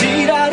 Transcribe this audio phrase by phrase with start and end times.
[0.00, 0.51] 알아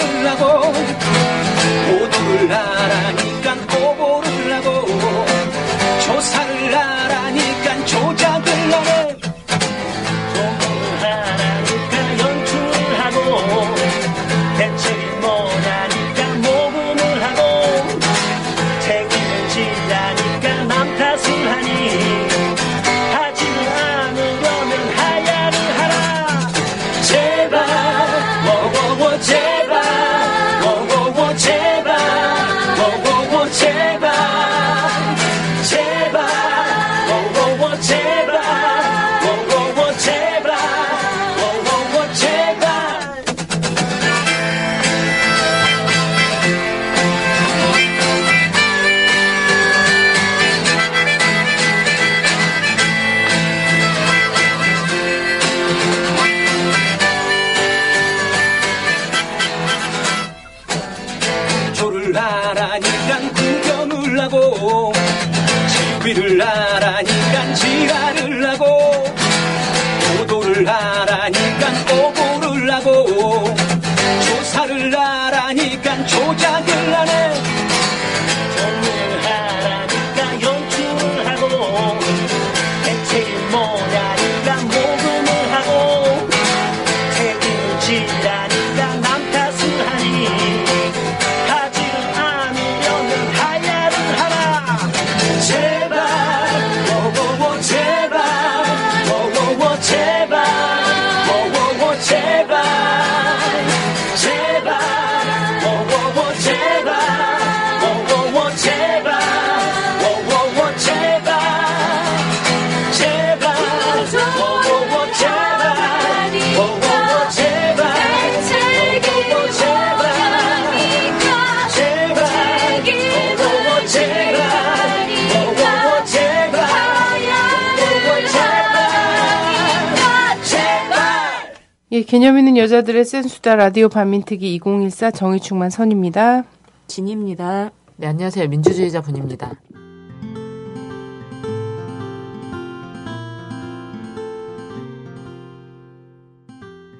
[131.99, 136.45] 예, 개념 있는 여자들의 센수다 라디오 반민특위 2014 정의충만 선입니다.
[136.87, 137.71] 진입니다.
[137.97, 138.47] 네, 안녕하세요.
[138.47, 139.59] 민주주의자 분입니다.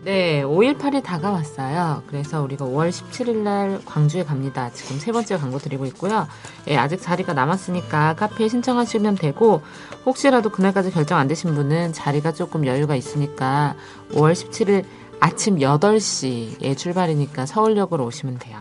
[0.09, 2.01] 네, 5.18이 다가왔어요.
[2.07, 4.71] 그래서 우리가 5월 17일 날 광주에 갑니다.
[4.73, 6.27] 지금 세 번째 광고 드리고 있고요.
[6.67, 9.61] 예, 아직 자리가 남았으니까 카페에 신청하시면 되고,
[10.07, 13.75] 혹시라도 그날까지 결정 안 되신 분은 자리가 조금 여유가 있으니까
[14.13, 14.83] 5월 17일
[15.19, 18.57] 아침 8시에 출발이니까 서울역으로 오시면 돼요.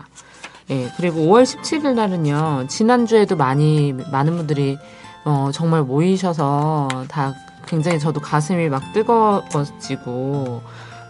[0.69, 4.77] 예, 그리고 5월 17일 날은요, 지난주에도 많이, 많은 분들이,
[5.25, 7.33] 어, 정말 모이셔서 다
[7.65, 10.61] 굉장히 저도 가슴이 막 뜨거워지고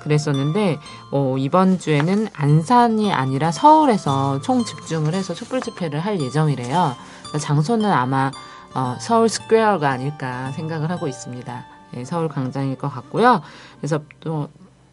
[0.10, 0.80] 그랬었는데,
[1.12, 6.96] 어, 이번 주에는 안산이 아니라 서울에서 총 집중을 해서 촛불 집회를 할 예정이래요.
[7.40, 8.32] 장소는 아마,
[8.76, 11.66] 어, 서울 스퀘어가 아닐까 생각을 하고 있습니다.
[11.96, 13.42] 예, 서울 광장일 것 같고요.
[13.80, 14.50] 그래서 또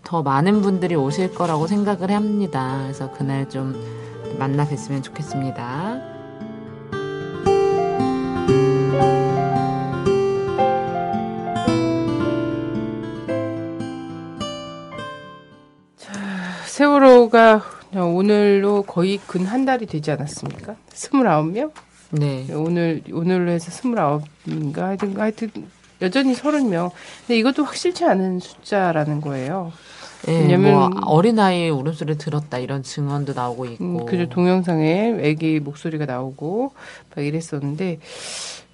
[0.07, 2.79] 더 많은 분들이 오실 거라고 생각을 합니다.
[2.85, 3.75] 그래서 그날 좀
[4.39, 6.01] 만나 뵀으면 좋겠습니다.
[16.77, 17.63] 세월호가
[17.95, 20.77] 오늘로 거의 근 한 달이 되지 않았습니까?
[20.93, 21.71] 29명?
[22.11, 22.47] 네.
[22.53, 24.81] 오늘, 오늘로 해서 29인가?
[24.81, 25.51] 하여튼, 하여튼,
[26.03, 26.91] 여전히 30명.
[27.27, 29.73] 근데 이것도 확실치 않은 숫자라는 거예요.
[30.29, 33.83] 예, 왜냐면- 뭐 어린아이의 울음소리 들었다 이런 증언도 나오고 있고.
[33.85, 36.73] 음, 그저 동영상에 애기 목소리가 나오고
[37.17, 38.01] 막 이랬었는데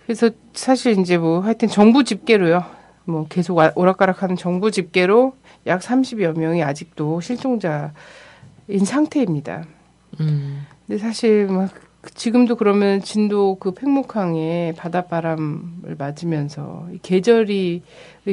[0.07, 2.65] 그래서 사실 이제 뭐 하여튼 정부 집계로요.
[3.05, 5.35] 뭐 계속 와- 오락가락하는 정부 집계로
[5.67, 7.93] 약 30여 명이 아직도 실종자인
[8.85, 9.65] 상태입니다.
[10.21, 11.71] 음, 근데 사실 막
[12.15, 17.83] 지금도 그러면 진도 그 팽목항에 바닷바람을 맞으면서 이 계절이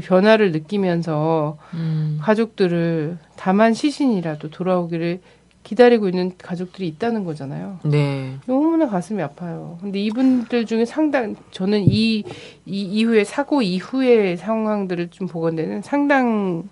[0.03, 5.21] 변화를 느끼면서 음, 가족들을 다만 시신이라도 돌아오기를
[5.63, 7.79] 기다리고 있는 가족들이 있다는 거잖아요.
[7.83, 8.37] 네.
[8.47, 9.77] 너무나 가슴이 아파요.
[9.81, 12.23] 근데 이분들 중에 상당 저는 이,
[12.65, 16.67] 이 이후에 사고 이후의 상황들을 좀 보건대는 상당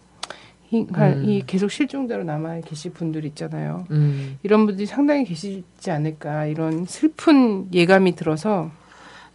[0.69, 1.25] 히, 한- 음.
[1.29, 3.85] 이 계속 실종자로 남아 계실 분들 있잖아요.
[3.91, 4.37] 음.
[4.43, 8.69] 이런 분들이 상당히 계시지 않을까 이런 슬픈 예감이 들어서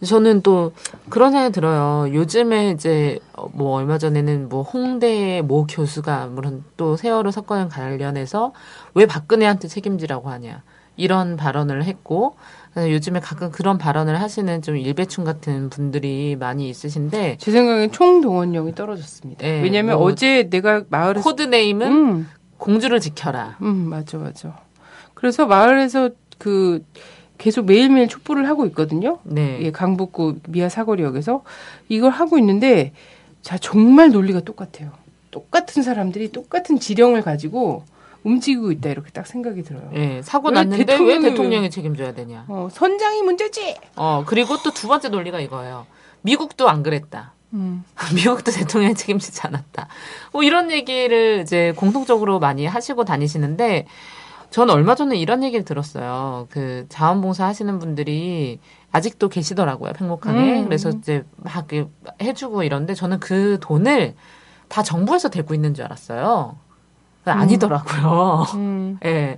[0.05, 0.73] 저는 또
[1.09, 2.13] 그런 생각이 들어요.
[2.13, 8.51] 요즘에 이제 어, 뭐 얼마 전에는 뭐 홍대의 모 교수가 물론 또 세월호 사건 관련해서
[8.95, 10.61] 왜 박근혜한테 책임지라고 하냐
[10.97, 12.35] 이런 발언을 했고
[12.75, 18.73] 요즘에 가끔 그런 발언을 하시는 좀 일배충 같은 분들이 많이 있으신데 제 생각엔 총 동원력이
[18.73, 19.45] 떨어졌습니다.
[19.45, 23.57] 네, 왜냐하면 뭐 어제 내가 마을에서 코드 네임은 음, 공주를 지켜라.
[23.61, 24.57] 음 맞아 맞아.
[25.13, 26.09] 그래서 마을에서
[26.39, 26.83] 그
[27.37, 29.19] 계속 매일매일 촛불을 하고 있거든요.
[29.23, 29.59] 네.
[29.61, 31.43] 예, 강북구 미아 사거리역에서
[31.89, 32.93] 이걸 하고 있는데
[33.41, 34.91] 자 정말 논리가 똑같아요.
[35.29, 37.83] 똑같은 사람들이 똑같은 지령을 가지고
[38.23, 39.89] 움직이고 있다 이렇게 딱 생각이 들어요.
[39.95, 42.45] 예, 사고 왜 났는데 왜 대통령이 대통령이 책임져야 되냐.
[42.47, 43.75] 어, 선장이 문제지.
[43.95, 45.85] 어, 그리고 또 두 번째 논리가 이거예요.
[46.21, 47.33] 미국도 안 그랬다.
[47.53, 47.83] 음.
[48.15, 49.87] 미국도 대통령이 책임지지 않았다.
[50.31, 53.85] 뭐 이런 얘기를 이제 공통적으로 많이 하시고 다니시는데
[54.49, 56.47] 저는 얼마 전에 이런 얘기를 들었어요.
[56.49, 58.59] 그 자원봉사 하시는 분들이
[58.91, 59.93] 아직도 계시더라고요.
[59.93, 60.59] 팽목항에.
[60.61, 60.65] 음.
[60.65, 61.67] 그래서 이제 막
[62.21, 64.13] 해주고 이런데 저는 그 돈을
[64.69, 66.55] 다 정부에서 대고 있는 줄 알았어요.
[67.31, 68.45] 아니더라고요.
[68.55, 68.99] 음.
[69.05, 69.37] 예.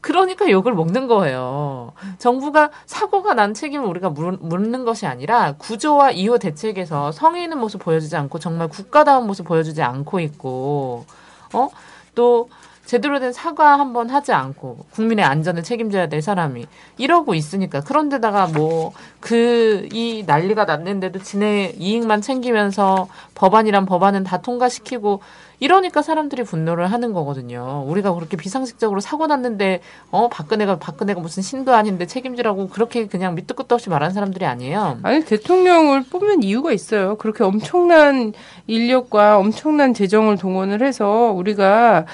[0.00, 1.92] 그러니까 욕을 먹는 거예요.
[2.18, 7.82] 정부가 사고가 난 책임을 우리가 물- 묻는 것이 아니라 구조와 이후 대책에서 성의 있는 모습
[7.82, 11.04] 보여주지 않고 정말 국가다운 모습 보여주지 않고 있고,
[11.52, 11.68] 어?
[12.14, 12.48] 또
[12.86, 16.66] 제대로 된 사과 한 번 하지 않고 국민의 안전을 책임져야 될 사람이
[16.98, 25.20] 이러고 있으니까 그런데다가 뭐 그 이 난리가 났는데도 지네 이익만 챙기면서 법안이란 법안은 다 통과시키고
[25.60, 27.84] 이러니까 사람들이 분노를 하는 거거든요.
[27.86, 29.80] 우리가 그렇게 비상식적으로 사고 났는데
[30.10, 34.98] 어 박근혜가 박근혜가 무슨 신도 아닌데 책임지라고 그렇게 그냥 밑도 끝도 없이 말하는 사람들이 아니에요.
[35.02, 37.16] 아니 대통령을 뽑는 이유가 있어요.
[37.16, 38.32] 그렇게 엄청난
[38.66, 42.06] 인력과 엄청난 재정을 동원을 해서 우리가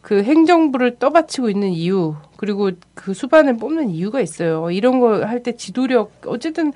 [0.00, 4.70] 그 행정부를 떠받치고 있는 이유 그리고 그 수반을 뽑는 이유가 있어요.
[4.70, 6.72] 이런 거 할 때 지도력 어쨌든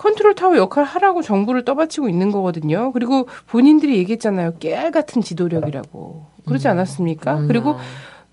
[0.00, 2.90] 컨트롤 타워 역할 하라고 정부를 떠받치고 있는 거거든요.
[2.92, 4.54] 그리고 본인들이 얘기했잖아요.
[4.58, 7.40] 깨알 같은 지도력이라고 그러지 않았습니까?
[7.40, 7.48] 음.
[7.48, 7.76] 그리고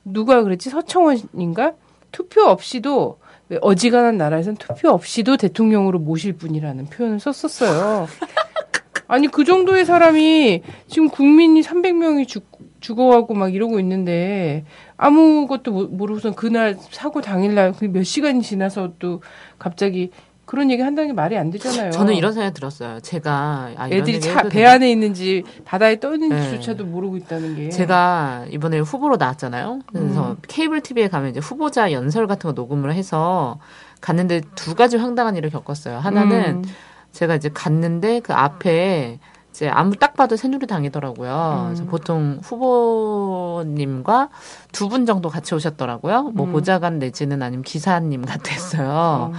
[0.05, 1.73] 누가 그랬지 서청원인가
[2.13, 3.19] 투표 없이도
[3.49, 8.07] 왜 어지간한 나라에선 투표 없이도 대통령으로 모실 분이라는 표현을 썼었어요.
[9.09, 12.45] 아니 그 정도의 사람이 지금 국민이 300명이 죽,
[12.79, 14.63] 죽어가고 막 이러고 있는데
[14.95, 19.21] 아무것도 모- 모르고선 그날 사고 당일날 그 몇 시간이 지나서 또
[19.59, 20.11] 갑자기
[20.47, 21.91] 그런 얘기 한다는 게 말이 안 되잖아요.
[21.91, 23.01] 저는 이런 생각이 들었어요.
[23.01, 24.65] 제가 아, 애들이 차, 배?
[24.65, 26.25] 안에 있는지 바다에 떠 네.
[26.25, 29.81] 있는지조차도 모르고 있다는 게 제가 이번에 후보로 나왔잖아요.
[29.87, 30.37] 그래서 음.
[30.47, 33.59] 케이블 TV에 가면 이제 후보자 연설 같은 거 녹음을 해서
[33.99, 35.97] 갔는데 두 가지 황당한 일을 겪었어요.
[35.99, 36.63] 하나는 음.
[37.11, 39.19] 제가 이제 갔는데 그 앞에
[39.51, 41.63] 이제 아무 딱 봐도 새누리당이더라고요.
[41.67, 41.87] 그래서 음.
[41.89, 44.29] 보통 후보님과
[44.71, 46.31] 두 분 정도 같이 오셨더라고요.
[46.33, 46.53] 뭐 음.
[46.53, 48.87] 보좌관 내지는 아니면 기사님 같았어요.
[48.89, 49.33] 어.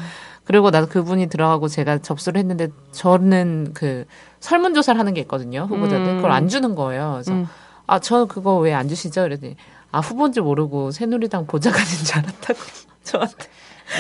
[0.48, 4.06] 그리고 나도 그분이 들어가고 제가 접수를 했는데 저는 그
[4.40, 5.66] 설문조사를 하는 게 있거든요.
[5.68, 6.06] 후보자들.
[6.08, 6.16] 음.
[6.16, 7.10] 그걸 안 주는 거예요.
[7.16, 7.46] 그래서 음.
[7.86, 9.22] 아, 저 그거 왜 안 주시죠?
[9.24, 9.56] 그랬더니
[9.92, 12.58] 아, 후보인지 모르고 새누리당 보좌관인 줄 알았다고
[13.04, 13.46] 저한테.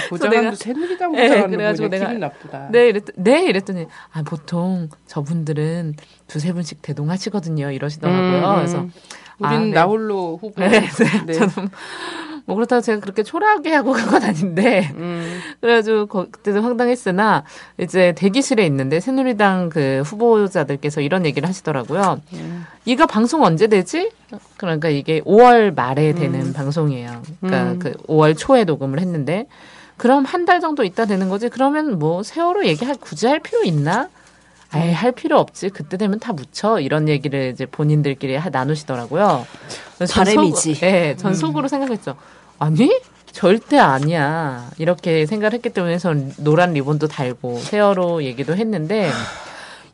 [0.08, 2.68] 보좌관도 내가- 새누리당 네, 보좌관도 그래가지고 그냥 내가- 기분 나쁘다.
[2.72, 5.94] 네, 이랬, 네, 이랬더니 아, 보통 저분들은
[6.28, 7.70] 두세 분씩 대동하시거든요.
[7.72, 8.48] 이러시더라고요.
[8.50, 8.86] 음, 그래서
[9.38, 9.70] 우리는 아, 네.
[9.72, 10.60] 나홀로 후보.
[10.60, 11.26] 네, 네.
[11.26, 11.32] 네.
[11.38, 11.68] 저는
[12.46, 15.38] 뭐 그렇다고 제가 그렇게 초라하게 하고 간 건 아닌데 음.
[15.60, 17.44] 그래가지고 거- 그때도 황당했으나
[17.78, 22.20] 이제 대기실에 있는데 새누리당 그 후보자들께서 이런 얘기를 하시더라고요.
[22.32, 22.64] 음.
[22.86, 24.10] 이거 방송 언제 되지?
[24.56, 26.52] 그러니까 이게 5월 말에 되는 음.
[26.54, 27.22] 방송이에요.
[27.40, 27.78] 그러니까 음.
[27.78, 29.46] 그 5월 초에 녹음을 했는데
[29.98, 31.48] 그럼 한 달 정도 있다 되는 거지.
[31.50, 34.08] 그러면 뭐 세월호 얘기할 굳이 할 필요 있나?
[34.70, 35.70] 아예 할 필요 없지.
[35.70, 36.78] 그때 되면 다 묻혀.
[36.80, 39.46] 이런 얘기를 이제 본인들끼리 하- 나누시더라고요.
[40.10, 40.74] 바람이지.
[40.74, 42.16] 속, 네, 전 속으로 생각했죠.
[42.58, 43.00] 아니?
[43.32, 44.70] 절대 아니야.
[44.78, 49.10] 이렇게 생각을 했기 때문에 전 노란 리본도 달고 세월호 얘기도 했는데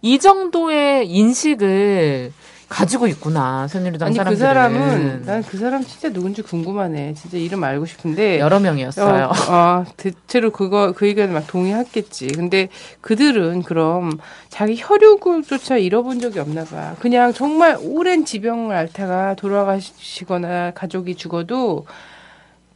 [0.03, 2.33] 이 정도의 인식을
[2.75, 3.69] 가지고 있구나.
[3.69, 4.39] 새누리당 아니 그 사람들은.
[4.39, 7.15] 사람은 난 그 사람 진짜 누군지 궁금하네.
[7.15, 9.27] 진짜 이름 알고 싶은데 여러 명이었어요.
[9.27, 12.27] 어, 아, 대체로 그거 그 의견에 막 동의했겠지.
[12.29, 12.69] 근데
[13.01, 16.97] 그들은 그럼 자기 혈육조차 잃어본 적이 없나 봐.
[16.99, 21.87] 그냥 정말 오랜 지병을 앓다가 돌아가시거나 가족이 죽어도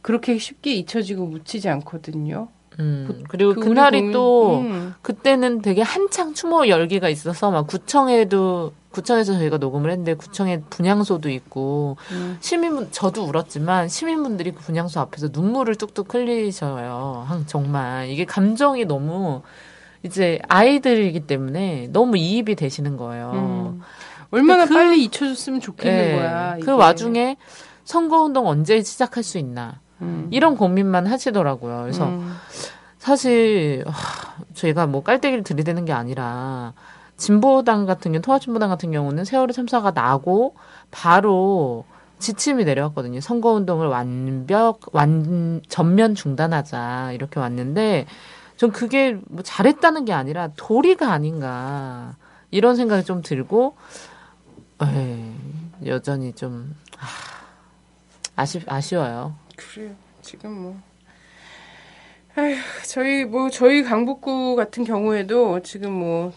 [0.01, 2.47] 그렇게 쉽게 잊혀지고 묻히지 않거든요.
[2.79, 4.93] 음, 그리고 그 그날이 국민- 또 음.
[5.01, 11.97] 그때는 되게 한창 추모 열기가 있어서 막 구청에도 구청에서 저희가 녹음을 했는데 구청에 분향소도 있고
[12.11, 12.37] 음.
[12.39, 17.25] 시민분 저도 울었지만 시민분들이 그 분향소 앞에서 눈물을 뚝뚝 흘리셔요.
[17.27, 19.41] 항- 정말 이게 감정이 너무
[20.03, 23.31] 이제 아이들이기 때문에 너무 이입이 되시는 거예요.
[23.35, 23.81] 음.
[24.31, 26.15] 얼마나 그- 빨리 잊혀줬으면 좋겠는 예.
[26.15, 26.53] 거야.
[26.55, 26.71] 그 이게.
[26.71, 27.37] 와중에
[27.83, 30.27] 선거운동 언제 시작할 수 있나 음.
[30.31, 31.81] 이런 고민만 하시더라고요.
[31.81, 32.35] 그래서 음.
[32.97, 36.73] 사실 하, 저희가 뭐 깔때기를 들이대는 게 아니라
[37.17, 40.55] 진보당 같은 경우 통합진보당 같은 경우는 세월호 참사가 나고
[40.91, 41.85] 바로
[42.19, 43.21] 지침이 내려왔거든요.
[43.21, 48.05] 선거운동을 완벽 완 전면 중단하자 이렇게 왔는데
[48.57, 52.15] 전 그게 뭐 잘했다는 게 아니라 도리가 아닌가
[52.51, 53.75] 이런 생각이 좀 들고
[54.81, 55.33] 에이,
[55.85, 57.05] 여전히 좀 아,
[58.35, 59.35] 아쉽 아쉬워요.
[59.59, 59.95] 그래요.
[60.21, 60.81] 지금 뭐.
[62.35, 62.55] 아휴,
[62.87, 66.33] 저희 뭐 저희 강북구 같은 경우에도 지금 뭐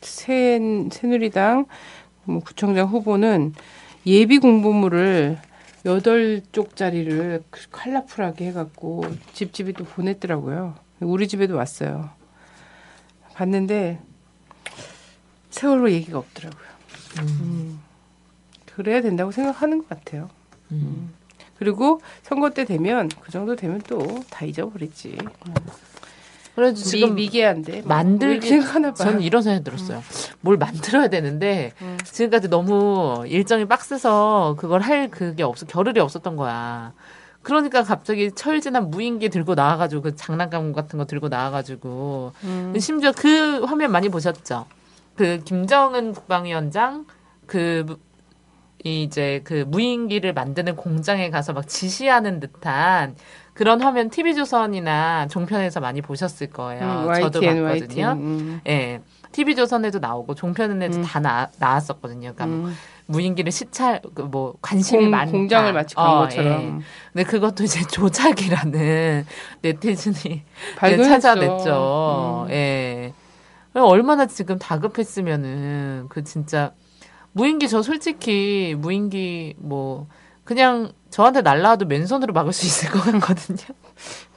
[0.00, 0.58] 새,
[0.90, 1.66] 새누리당
[2.24, 3.54] 뭐 구청장 후보는
[4.06, 5.38] 예비 공보물을
[5.84, 10.74] 여덟 쪽짜리를 칼라풀하게 해갖고 집집이 또 보냈더라고요.
[11.00, 12.10] 우리 집에도 왔어요.
[13.34, 14.00] 봤는데
[15.50, 16.68] 세월호 얘기가 없더라고요.
[17.20, 17.80] 음.
[18.66, 20.30] 그래야 된다고 생각하는 것 같아요.
[20.72, 21.12] 음.
[21.58, 23.98] 그리고 선거 때 되면 그 정도 되면 또
[24.30, 25.18] 다 잊어버리지.
[26.54, 28.48] 그래도 미, 지금 미개한데 뭐 만들기.
[28.94, 30.02] 저는 이런 생각이 들었어요.
[30.40, 31.96] 뭘 만들어야 되는데 음.
[32.04, 36.92] 지금까지 너무 일정이 빡세서 그걸 할 그게 없어 겨를이 없었던 거야.
[37.42, 42.74] 그러니까 갑자기 철진한 무인기 들고 나와가지고 그 장난감 같은 거 들고 나와가지고 음.
[42.78, 44.66] 심지어 그 화면 많이 보셨죠?
[45.14, 47.06] 그 김정은 국방위원장
[47.46, 47.96] 그 무-
[48.84, 53.16] 이제 그 무인기를 만드는 공장에 가서 막 지시하는 듯한
[53.54, 57.08] 그런 화면 TV조선이나 종편에서 많이 보셨을 거예요.
[57.08, 58.12] 음, 저도 YTN, 봤거든요.
[58.12, 58.60] 음.
[58.68, 59.00] 예.
[59.32, 61.02] TV조선에도 나오고 종편에도 음.
[61.02, 62.34] 다 나, 나왔었거든요.
[62.34, 62.74] 그러니까 뭐 음.
[63.06, 65.32] 무인기를 시찰 그뭐 관심이 공, 많다.
[65.32, 66.84] 공장을 마치 간 어, 것처럼 예.
[67.12, 69.26] 근데 그것도 이제 조작이라는
[69.62, 70.42] 네티즌이.
[70.78, 72.46] 찾아냈죠.
[72.46, 72.52] 음.
[72.52, 73.12] 예.
[73.74, 76.72] 얼마나 지금 다급했으면은 그 진짜
[77.32, 80.06] 무인기 저 솔직히 무인기 뭐
[80.44, 83.58] 그냥 저한테 날라와도 맨손으로 막을 수 있을 것 같거든요.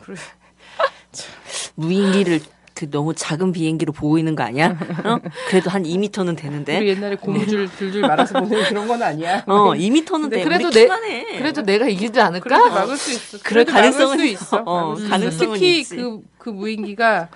[1.76, 2.40] 무인기를
[2.74, 4.70] 그 너무 작은 비행기로 보고 있는 거 아니야?
[5.04, 5.20] 어?
[5.50, 6.78] 그래도 한 2미터는 되는데.
[6.80, 9.44] 우리 옛날에 고무줄 줄줄 말아서 보내는 그런 건 아니야.
[9.46, 10.44] 어, 2미터는 근데 돼.
[10.44, 11.38] 그래도 내- 키만해.
[11.38, 12.70] 그래도 내가 이기지 그래도 않을까?
[12.70, 13.38] 막을 수 있어.
[13.44, 14.44] 그럴 그래도 가능성은 수 있어.
[14.46, 14.64] 있어.
[14.66, 15.10] 어, 있어.
[15.10, 15.96] 가능성은 특히 있지.
[15.96, 17.30] 그, 그 무인기가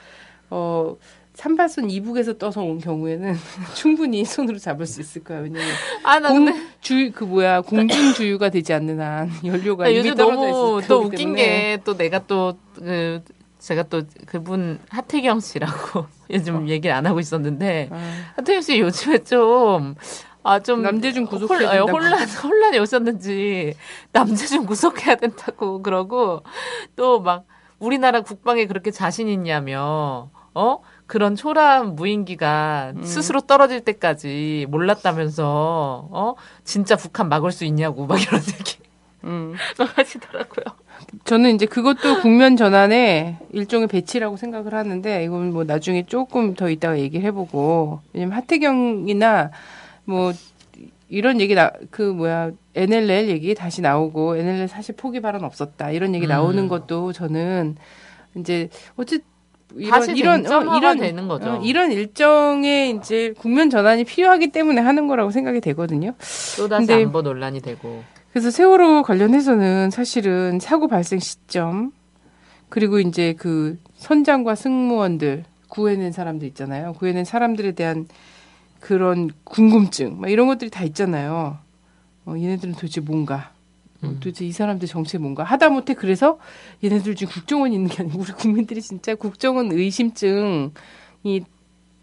[0.50, 0.96] 어
[1.36, 3.36] 산발선 이북에서 떠서 온 경우에는
[3.76, 5.40] 충분히 손으로 잡을 수 있을 거야.
[5.40, 5.68] 왜냐면
[6.04, 10.36] 아, 나 근데 공주그 뭐야 공중 주유가 되지 않는 한 연료가 나 이미 요즘 떨어져
[10.42, 11.36] 너무 있을 또 웃긴.
[11.36, 13.22] 게 또 내가 또그
[13.60, 19.96] 제가 또 그분 하태경 씨라고 요즘 얘기를 안 하고 있었는데 아, 하태경 씨 요즘에 좀
[20.44, 21.98] 아, 좀 남대중 구속해야 혼란, 된다고.
[21.98, 23.74] 혼란, 혼란이 오셨는지
[24.14, 26.44] 남대중 구속해야 된다고 그러고
[26.96, 27.46] 또 막
[27.80, 33.04] 우리나라 국방에 그렇게 자신 있냐며 어 그런 초라한 무인기가 음.
[33.04, 38.78] 스스로 떨어질 때까지 몰랐다면서 어 진짜 북한 막을 수 있냐고 막 이런 얘기
[39.24, 39.56] 음.
[39.78, 40.66] 막 하시더라고요.
[41.26, 46.98] 저는 이제 그것도 국면 전환의 일종의 배치라고 생각을 하는데 이건 뭐 나중에 조금 더 이따가
[46.98, 49.52] 얘기를 해보고 왜냐면 하태경이나
[50.06, 50.34] 뭐
[51.10, 56.14] 이런 얘기 나 그 뭐야 NLL 얘기 다시 나오고 NLL 사실 포기 발언 없었다 이런
[56.16, 56.30] 얘기 음.
[56.30, 57.78] 나오는 것도 저는
[58.36, 59.22] 이제 어쨌
[59.90, 61.50] 다시 이런 쟁점화가 되는 거죠.
[61.54, 66.14] 어, 이런 일정의 이제 국면 전환이 필요하기 때문에 하는 거라고 생각이 되거든요.
[66.58, 71.92] 또다시 근데- 안보 논란이 되고 그래서 세월호 관련해서는 사실은 사고 발생 시점
[72.70, 76.94] 그리고 이제 그 선장과 승무원들 구해낸 사람들 있잖아요.
[76.94, 78.08] 구해낸 사람들에 대한
[78.80, 81.58] 그런 궁금증 막 이런 것들이 다 있잖아요.
[82.26, 83.55] 어, 얘네들은 도대체 뭔가 어,
[84.10, 84.20] 음.
[84.20, 86.40] 도대체 이 사람들 정체 뭔가 하다못해 그래서
[86.84, 90.72] 얘네들 지금 국정원이 있는 게 아니고 우리 국민들이 진짜 국정원 의심증이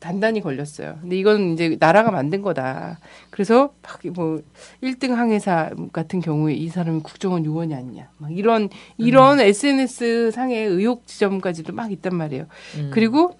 [0.02, 0.98] 단단히 걸렸어요.
[1.00, 2.98] 근데 이건 이제 나라가 만든 거다.
[3.30, 4.42] 그래서 막뭐
[4.82, 8.08] 1등 항해사 같은 경우에 이 사람이 국정원 요원이 아니냐.
[8.18, 8.68] 막 이런
[8.98, 12.46] 이런 SNS 상의 의혹 지점까지도 막 있단 말이에요.
[12.78, 12.90] 음.
[12.92, 13.38] 그리고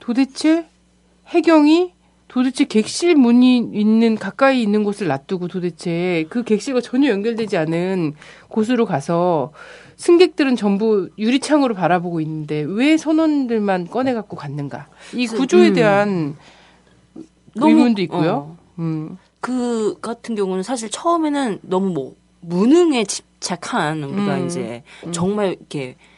[0.00, 0.66] 도대체
[1.28, 1.92] 해경이
[2.30, 8.14] 도대체 객실 문이 있는 가까이 있는 곳을 놔두고 도대체 그 객실과 전혀 연결되지 않은
[8.48, 9.52] 곳으로 가서
[9.96, 14.86] 승객들은 전부 유리창으로 바라보고 있는데 왜 선원들만 꺼내 갖고 갔는가?
[15.12, 15.74] 이 구조에 음.
[15.74, 16.36] 대한
[17.56, 18.30] 너무- 의문도 있고요.
[18.30, 18.58] 어.
[18.78, 19.18] 음.
[19.40, 24.46] 그 같은 경우는 사실 처음에는 너무 뭐 무능에 집착한 우리가 음.
[24.46, 25.10] 이제 음.
[25.10, 26.09] 정말 이렇게 뭐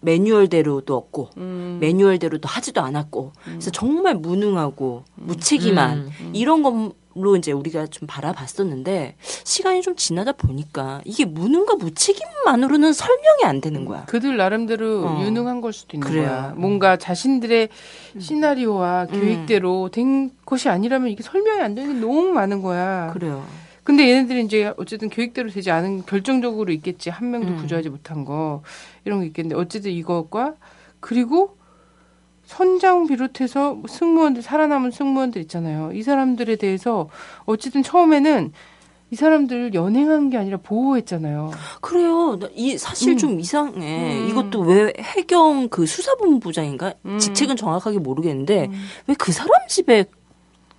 [0.00, 1.78] 매뉴얼대로도 없고 음.
[1.80, 6.30] 매뉴얼대로도 하지도 않았고 그래서 정말 무능하고 무책임한 음.
[6.32, 13.60] 이런 걸로 이제 우리가 좀 바라봤었는데 시간이 좀 지나다 보니까 이게 무능과 무책임만으로는 설명이 안
[13.60, 14.04] 되는 거야.
[14.06, 15.22] 그들 나름대로 어.
[15.22, 16.26] 유능한 걸 수도 있는 그래요.
[16.28, 16.54] 거야.
[16.56, 17.68] 뭔가 자신들의
[18.18, 19.20] 시나리오와 음.
[19.20, 23.10] 계획대로 된 것이 아니라면 이게 설명이 안 되는 게 너무 많은 거야.
[23.12, 23.44] 그래요.
[23.84, 27.10] 근데 얘네들이 이제 어쨌든 계획대로 되지 않은 결정적으로 있겠지.
[27.10, 27.56] 한 명도 음.
[27.56, 28.62] 구조하지 못한 거
[29.04, 30.54] 이런 게 있겠는데 어쨌든 이것과
[31.00, 31.56] 그리고
[32.44, 35.92] 선장 비롯해서 승무원들 살아남은 승무원들 있잖아요.
[35.94, 37.08] 이 사람들에 대해서
[37.46, 38.52] 어쨌든 처음에는
[39.12, 41.50] 이 사람들 연행한 게 아니라 보호했잖아요.
[41.80, 42.38] 그래요.
[42.38, 43.16] 나이 사실 음.
[43.16, 44.20] 좀 이상해.
[44.20, 44.28] 음.
[44.28, 46.94] 이것도 왜 해경 그 수사본부장인가?
[47.06, 47.18] 음.
[47.18, 48.84] 직책은 정확하게 모르겠는데 음.
[49.08, 50.04] 왜그 사람 집에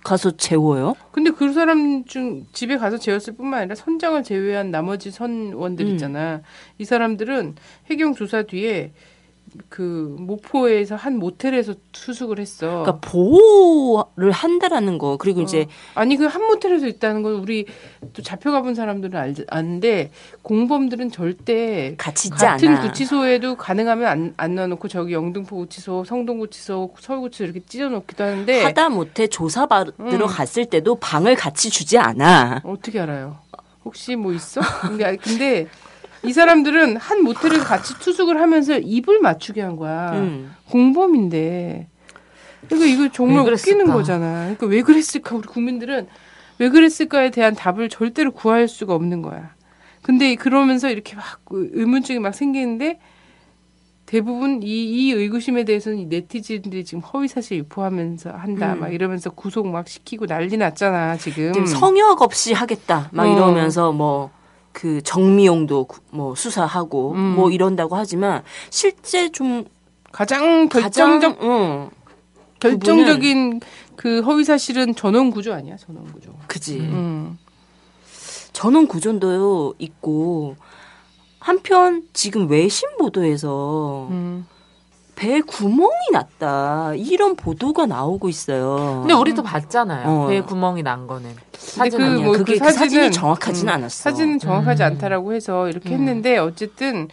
[0.04, 0.94] 가서 재워요?
[1.12, 5.90] 근데 그 사람 중 집에 가서 재웠을 뿐만 아니라 선장을 제외한 나머지 선원들 음.
[5.92, 6.42] 있잖아.
[6.78, 7.54] 이 사람들은
[7.90, 8.92] 해경 조사 뒤에
[9.68, 12.66] 그 목포에서 한 모텔에서 투숙을 했어.
[12.84, 15.16] 그러니까 보호를 한다라는 거.
[15.18, 17.66] 그리고 이제 아니 그 한 모텔에서 있다는 건 우리
[18.14, 20.10] 또 잡혀가 본 사람들은 알, 아는데
[20.42, 22.82] 공범들은 절대 같이 같은 않아.
[22.82, 28.62] 구치소에도 가능하면 안, 안 넣어놓고 저기 영등포 구치소, 성동 구치소, 서울 구치소 이렇게 찢어놓기도 하는데
[28.64, 30.26] 하다 못해 조사받으러 음.
[30.26, 32.62] 갔을 때도 방을 같이 주지 않아.
[32.64, 33.36] 어떻게 알아요?
[33.84, 34.60] 혹시 뭐 있어?
[34.80, 35.66] 근데, 근데
[36.24, 40.12] 이 사람들은 한 모텔에서 같이 투숙을 하면서 입을 맞추게 한 거야.
[40.12, 40.52] 음.
[40.70, 41.88] 공범인데.
[42.66, 43.52] 그러니까 이거 정말?
[43.52, 44.42] 웃기는 거잖아.
[44.42, 45.36] 그러니까 왜 그랬을까?
[45.36, 46.06] 우리 국민들은
[46.58, 49.54] 왜 그랬을까에 대한 답을 절대로 구할 수가 없는 거야.
[50.02, 52.98] 근데 그러면서 이렇게 막그 의문점이 막 생기는데
[54.06, 58.74] 대부분 이, 이 의구심에 대해서는 이 네티즌들이 지금 허위사실 유포하면서 한다.
[58.74, 58.80] 음.
[58.80, 61.52] 막 이러면서 구속 막 시키고 난리 났잖아, 지금.
[61.52, 63.08] 지금 성역 없이 하겠다.
[63.10, 63.32] 막 어.
[63.32, 64.30] 이러면서 뭐
[64.72, 67.34] 그 정미용도 구- 뭐 수사하고 음.
[67.36, 69.64] 뭐 이런다고 하지만 실제 좀
[70.10, 71.90] 가장 결정적, 가장 응,
[72.60, 73.60] 결정적인
[73.96, 76.32] 그 허위 사실은 전원 구조 아니야, 전원 구조.
[76.46, 76.78] 그지.
[76.80, 77.38] 음.
[78.52, 80.56] 전원 구조도 있고
[81.38, 84.46] 한편 지금 외신 보도에서 음.
[85.22, 89.02] 배에 구멍이 났다 이런 보도가 나오고 있어요.
[89.02, 90.08] 근데 우리도 봤잖아요.
[90.08, 90.26] 어.
[90.26, 91.30] 배에 구멍이 난 거는.
[91.52, 92.24] 사진 그 아니야.
[92.24, 94.02] 뭐 그게 그그 사진이 사진은 정확하진 음, 않았어.
[94.02, 94.86] 사진은 정확하지 음.
[94.86, 95.94] 않다라고 해서 이렇게 음.
[95.94, 97.06] 했는데 어쨌든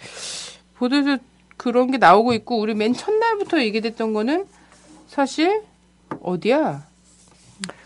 [0.78, 1.18] 보도에서
[1.56, 4.48] 그런 게 나오고 있고 우리 맨 첫날부터 얘기됐던 거는
[5.08, 5.62] 사실
[6.24, 6.88] 어디야?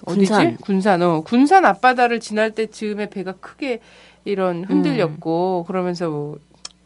[0.06, 0.28] 어디지?
[0.32, 0.58] 군산.
[0.58, 1.02] 군산.
[1.02, 1.22] 어.
[1.26, 3.82] 군산 앞바다를 지날 때 즈음에 배가 크게
[4.24, 6.38] 이런 흔들렸고 그러면서 뭐,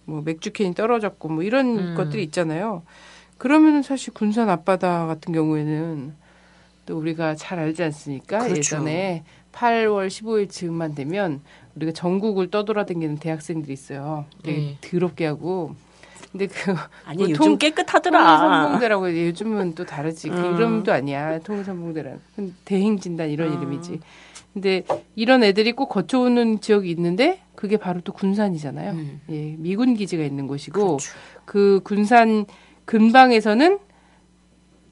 [0.06, 1.96] 뭐 맥주 캔이 떨어졌고 뭐 이런 음.
[1.96, 2.82] 것들이 있잖아요.
[3.38, 6.16] 그러면은 사실 군산 앞바다 같은 경우에는
[6.86, 8.40] 또 우리가 잘 알지 않습니까?
[8.40, 8.58] 그렇죠.
[8.58, 11.42] 예전에 8월 15일 즈음만 되면
[11.76, 14.26] 우리가 전국을 떠돌아다니는 대학생들이 있어요.
[14.44, 14.78] 되게 네.
[14.82, 15.76] 더럽게 하고.
[16.32, 16.74] 근데 그
[17.06, 18.40] 아니 요즘 깨끗하더라.
[18.40, 19.28] 통일선봉대라고.
[19.28, 20.30] 요즘은 또 다르지.
[20.30, 20.56] 그 음.
[20.56, 21.40] 이름도 아니야.
[21.40, 22.20] 통일선봉대라는
[22.66, 23.58] 대행진단 이런 음.
[23.58, 24.00] 이름이지.
[24.54, 24.84] 근데
[25.16, 28.92] 이런 애들이 꼭 거쳐오는 지역이 있는데 그게 바로 또 군산이잖아요.
[28.92, 29.22] 음.
[29.30, 31.12] 예, 미군 기지가 있는 곳이고 그렇죠.
[31.46, 32.46] 그 군산
[32.88, 33.80] 근방에서는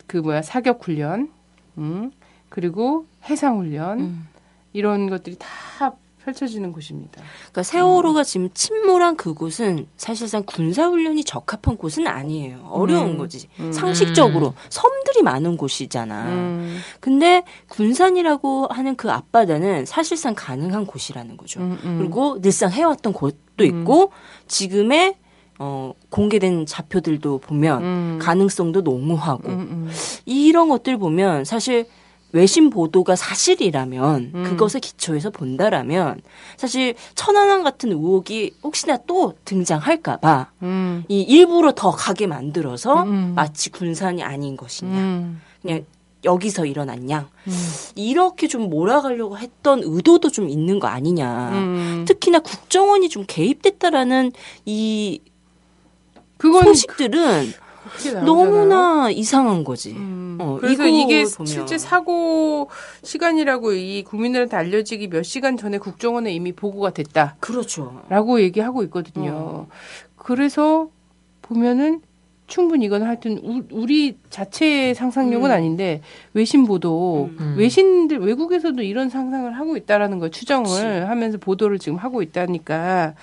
[0.06, 1.32] 그 뭐야 사격 훈련,
[1.78, 2.12] 음,
[2.50, 4.28] 그리고 해상 훈련 음.
[4.74, 7.22] 이런 것들이 다 펼쳐지는 곳입니다.
[7.40, 12.68] 그러니까 세월호가 지금 침몰한 그곳은 사실상 군사 훈련이 적합한 곳은 아니에요.
[12.70, 13.18] 어려운 음.
[13.18, 13.48] 거지.
[13.60, 13.72] 음.
[13.72, 16.26] 상식적으로 섬들이 많은 곳이잖아.
[16.26, 21.62] 음, 근데 군산이라고 하는 그 앞바다는 사실상 가능한 곳이라는 거죠.
[21.62, 21.98] 음, 음.
[22.00, 24.12] 그리고 늘상 해왔던 곳도 있고
[24.48, 25.16] 지금의
[25.60, 28.20] 어, 공개된 자표들도 보면 음.
[28.22, 29.92] 가능성도 농후하고 음, 음.
[30.26, 31.88] 이런 것들 보면 사실
[32.36, 34.44] 외신 보도가 사실이라면 음.
[34.44, 36.20] 그것에 기초해서 본다라면
[36.58, 41.06] 사실 천안함 같은 의혹이 혹시나 또 등장할까봐 음.
[41.08, 43.34] 이 일부러 더 가게 만들어서 음.
[43.36, 45.42] 마치 군산이 아닌 것이냐 음.
[45.62, 45.86] 그냥
[46.26, 47.54] 여기서 일어났냐 음.
[47.96, 52.06] 이렇게 좀 몰아가려고 했던 의도도 좀 있는 거 아니냐 음.
[52.06, 54.34] 특히나 국정원이 좀 개입됐다라는
[54.66, 55.22] 이
[56.46, 57.54] 그건 소식들은.
[58.26, 59.92] 너무나 이상한 거지.
[59.94, 61.46] 음, 어, 그래서 이거 이게 보면.
[61.46, 62.70] 실제 사고
[63.04, 68.02] 시간이라고 이 국민들한테 알려지기 몇 시간 전에 국정원에 이미 보고가 됐다라고 그렇죠.
[68.40, 69.32] 얘기하고 있거든요.
[69.34, 69.68] 어.
[70.18, 70.90] 그래서
[71.44, 72.02] 보면은
[72.48, 75.56] 충분히 이건 하여튼 우- 우리 자체의 상상력은 음.
[75.56, 76.02] 아닌데
[76.34, 77.56] 외신 보도 음.
[77.58, 80.84] 외신들 외국에서도 이런 상상을 하고 있다라는 걸 추정을 그치.
[80.86, 83.14] 하면서 보도를 지금 하고 있다니까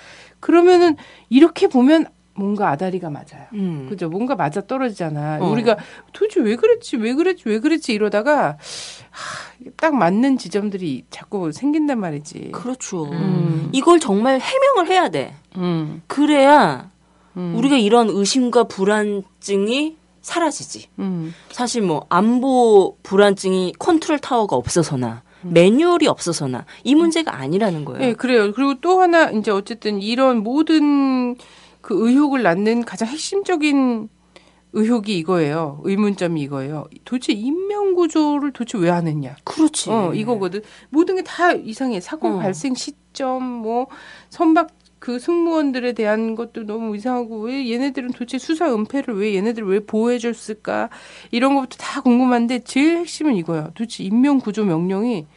[0.41, 0.95] 그러면은
[1.29, 3.45] 이렇게 보면 뭔가 아다리가 맞아요.
[3.53, 3.87] 음.
[3.89, 4.09] 그죠?
[4.09, 5.39] 뭔가 맞아 떨어지잖아.
[5.41, 5.49] 어.
[5.49, 5.77] 우리가
[6.13, 8.57] 도대체 왜 그랬지, 왜 그랬지, 왜 그랬지 이러다가
[9.11, 12.49] 하, 딱 맞는 지점들이 자꾸 생긴단 말이지.
[12.51, 13.05] 그렇죠.
[13.11, 13.69] 음.
[13.71, 15.35] 이걸 정말 해명을 해야 돼.
[15.57, 16.01] 음.
[16.07, 16.91] 그래야
[17.37, 17.53] 음.
[17.55, 20.87] 우리가 이런 의심과 불안증이 사라지지.
[20.99, 21.33] 음.
[21.51, 27.99] 사실 뭐 안보 불안증이 컨트롤 타워가 없어서나 매뉴얼이 없어서나 이 문제가 아니라는 거예요.
[27.99, 28.53] 네, 그래요.
[28.53, 31.35] 그리고 또 하나 이제 어쨌든 이런 모든
[31.83, 34.07] 그 의혹을 낳는 가장 핵심적인
[34.71, 35.81] 의혹이 이거예요.
[35.83, 36.85] 의문점이 이거예요.
[37.05, 39.35] 도대체 인명 구조를 도대체 왜안 했냐?
[39.43, 39.91] 그렇지.
[39.91, 40.61] 어, 이거거든.
[40.89, 41.99] 모든 게 다 이상해.
[41.99, 42.39] 사건 어.
[42.39, 43.87] 발생 시점, 뭐
[44.29, 49.81] 선박 그 승무원들에 대한 것도 너무 이상하고 왜 얘네들은 도대체 수사 은폐를 왜 얘네들 왜
[49.81, 50.89] 보호해 줬을까?
[51.31, 53.65] 이런 것부터 다 궁금한데 제일 핵심은 이거야.
[53.75, 55.27] 도대체 인명 구조 명령이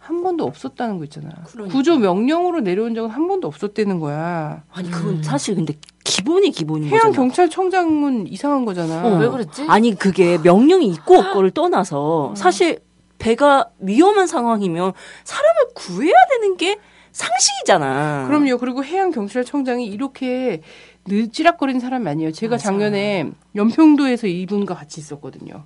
[0.00, 1.30] 한 번도 없었다는 거 있잖아.
[1.46, 1.74] 그러니까.
[1.76, 4.64] 구조 명령으로 내려온 적은 한 번도 없었다는 거야.
[4.72, 7.16] 아니 그건 사실 근데 기본이 기본인 해양 거잖아.
[7.16, 9.06] 경찰청장은 이상한 거잖아.
[9.06, 9.18] 어.
[9.18, 9.66] 왜 그랬지?
[9.68, 12.80] 아니 그게 명령이 있고 없고를 떠나서 사실
[13.18, 14.92] 배가 위험한 상황이면
[15.24, 16.78] 사람을 구해야 되는 게
[17.12, 18.26] 상식이잖아.
[18.26, 18.58] 그럼요.
[18.58, 20.62] 그리고 해양 경찰청장이 이렇게
[21.06, 22.32] 늦지락거리는 사람이 아니에요.
[22.32, 22.64] 제가 맞아.
[22.64, 25.64] 작년에 연평도에서 이분과 같이 있었거든요.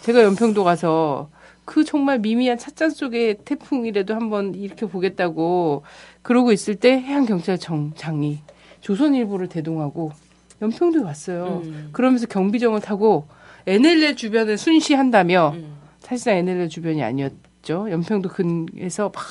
[0.00, 1.28] 제가 연평도 가서
[1.64, 5.82] 그 정말 미미한 찻잔 속의 태풍이라도 한번 이렇게 보겠다고
[6.22, 8.38] 그러고 있을 때 해양 경찰청장이
[8.80, 10.12] 조선일보를 대동하고
[10.60, 11.62] 연평도에 왔어요.
[11.64, 11.88] 음.
[11.92, 13.28] 그러면서 경비정을 타고
[13.66, 15.76] NLL 주변을 순시한다며 음.
[16.00, 17.88] 사실상 NLL 주변이 아니었죠.
[17.90, 19.22] 연평도 근에서 막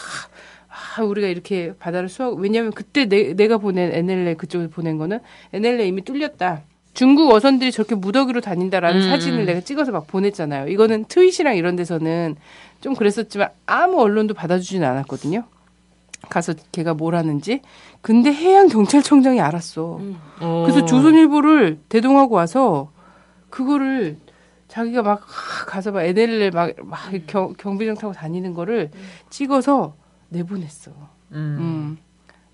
[0.98, 5.20] 아, 우리가 이렇게 바다를 수하고 왜냐하면 그때 내, 내가 보낸 NLL 그쪽에 보낸 거는
[5.54, 6.64] NLL 이미 뚫렸다.
[6.94, 9.10] 중국 어선들이 저렇게 무더기로 다닌다라는 음.
[9.10, 10.68] 사진을 내가 찍어서 막 보냈잖아요.
[10.70, 12.36] 이거는 트윗이랑 이런 데서는
[12.82, 15.44] 좀 그랬었지만 아무 언론도 받아주지는 않았거든요.
[16.30, 17.62] 가서 걔가 뭘 하는지.
[18.02, 19.98] 근데 해양 경찰청장이 알았어.
[19.98, 20.18] 음.
[20.42, 20.64] 어.
[20.66, 22.92] 그래서 조선일보를 대동하고 와서
[23.50, 24.18] 그거를
[24.68, 28.92] 자기가 막 하, 가서 막 NLL 막, 막 경, 경비정 타고 다니는 거를
[29.30, 29.96] 찍어서
[30.30, 30.92] 내보냈어.
[31.32, 31.98] 음.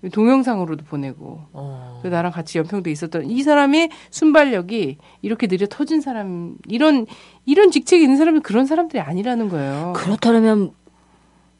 [0.04, 0.10] 음.
[0.10, 1.40] 동영상으로도 보내고.
[1.52, 2.00] 어.
[2.02, 7.06] 그 나랑 같이 연평도에 있었던 이 사람의 순발력이 이렇게 느려 터진 사람 이런
[7.46, 9.94] 이런 직책이 있는 사람이 그런 사람들이 아니라는 거예요.
[9.96, 10.72] 그렇다면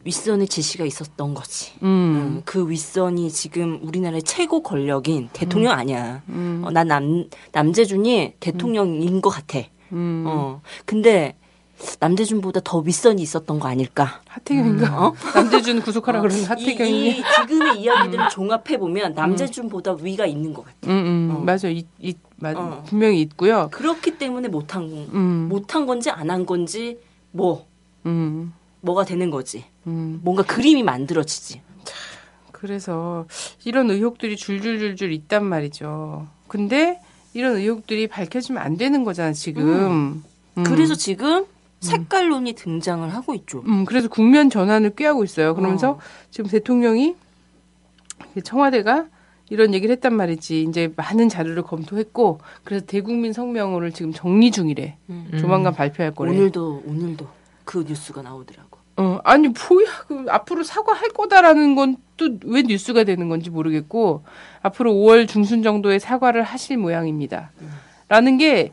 [0.05, 1.73] 윗선의 지시가 있었던 거지.
[1.83, 1.87] 음.
[1.87, 6.23] 음, 그 윗선이 지금 우리나라의 최고 권력인 대통령 아니야.
[6.29, 6.63] 음.
[6.65, 9.61] 어, 난 남, 남재준이 대통령인 것 같아.
[9.93, 10.25] 음.
[10.27, 10.61] 어.
[10.85, 11.37] 근데
[12.01, 14.21] 남재준보다 더 윗선이 있었던 거 아닐까?
[14.29, 15.07] 하태경인가?
[15.07, 15.15] 어?
[15.35, 17.09] 남재준 구속하라 그러는 이, 하태경이.
[17.11, 20.77] 이 지금의 이야기들을 종합해 보면 남재준보다 위가 있는 것 같아.
[20.91, 20.91] 음,
[21.31, 21.35] 음.
[21.35, 21.39] 어.
[21.41, 21.69] 맞아.
[21.69, 22.83] 이, 이, 맞, 어.
[22.87, 23.69] 분명히 있고요.
[23.73, 25.47] 그렇기 때문에 못한 음.
[25.51, 26.99] 못한 건지 안 한 건지
[27.33, 27.67] 뭐
[28.07, 28.53] 음.
[28.85, 29.65] 뭐가 되는 거지.
[29.87, 30.21] 음.
[30.23, 31.63] 뭔가 그림이 만들어지지.
[32.53, 33.27] 그래서
[33.65, 36.27] 이런 의혹들이 줄줄줄줄 있단 말이죠.
[36.49, 37.01] 근데
[37.35, 40.23] 이런 의혹들이 밝혀지면 안 되는 거잖아, 지금.
[40.57, 40.65] 음.
[40.65, 41.47] 그래서 지금
[41.81, 43.63] 색깔론이 등장을 하고 있죠.
[43.67, 45.55] 음, 그래서 국면 전환을 꾀하고 있어요.
[45.55, 45.99] 그러면서 어.
[46.31, 47.17] 지금 대통령이
[48.43, 49.07] 청와대가
[49.51, 50.63] 이런 얘기를 했단 말이지.
[50.63, 54.97] 이제 많은 자료를 검토했고 그래서 대국민 성명을 지금 정리 중이래.
[55.11, 55.37] 음.
[55.39, 56.31] 조만간 발표할 거래.
[56.31, 57.29] 오늘도 오늘도
[57.65, 58.74] 그 뉴스가 나오더라고.
[58.97, 59.87] 어, 아니 뭐야?
[60.07, 64.23] 그 앞으로 사과할 거다라는 건 또 왜 뉴스가 되는 건지 모르겠고
[64.63, 67.51] 앞으로 5월 중순 정도에 사과를 하실 모양입니다.
[68.09, 68.73] 라는 게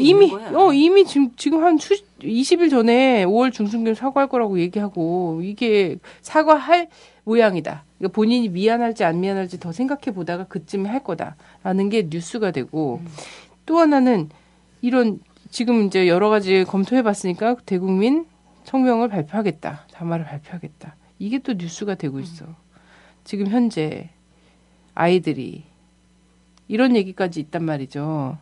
[0.00, 0.32] 이미.
[0.54, 6.88] 어 이미 지금 지금 한 수, 20일 전에 5월 중순경 사과할 거라고 얘기하고 이게 사과할
[7.24, 7.84] 모양이다.
[7.98, 13.00] 그러니까 본인이 미안할지 안 미안할지 더 생각해 보다가 그쯤에 할 거다라는 게 뉴스가 되고
[13.64, 14.28] 또 하나는
[14.82, 18.26] 이런 지금 이제 여러 가지 검토해 봤으니까 대국민
[18.66, 19.86] 성명을 발표하겠다.
[19.92, 20.96] 담화를 발표하겠다.
[21.18, 22.46] 이게 또 뉴스가 되고 있어.
[23.24, 24.10] 지금 현재
[24.94, 25.64] 아이들이
[26.68, 28.36] 이런 얘기까지 있단 말이죠.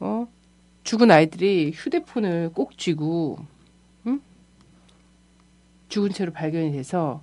[0.00, 0.28] 어?
[0.84, 3.38] 죽은 아이들이 휴대폰을 꼭 쥐고,
[4.06, 4.20] 응?
[5.88, 7.22] 죽은 채로 발견이 돼서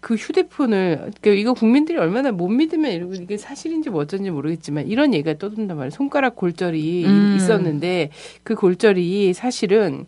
[0.00, 5.14] 그 휴대폰을, 그러니까 이거 국민들이 얼마나 못 믿으면 이러고 이게 사실인지 뭐 어쩐지 모르겠지만 이런
[5.14, 5.90] 얘기가 떠든단 말이에요.
[5.90, 7.34] 손가락 골절이 음.
[7.36, 8.10] 있었는데
[8.42, 10.06] 그 골절이 사실은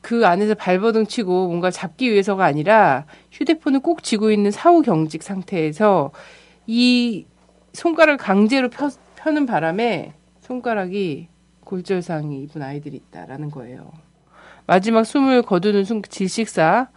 [0.00, 6.12] 그 안에서 발버둥 치고 뭔가 잡기 위해서가 아니라 휴대폰을 꼭 쥐고 있는 사후 경직 상태에서
[6.66, 7.26] 이
[7.72, 11.28] 손가락을 강제로 펴, 펴는 바람에 손가락이
[11.64, 13.92] 골절상이 입은 아이들이 있다라는 거예요.
[14.66, 16.88] 마지막 숨을 거두는 순 질식사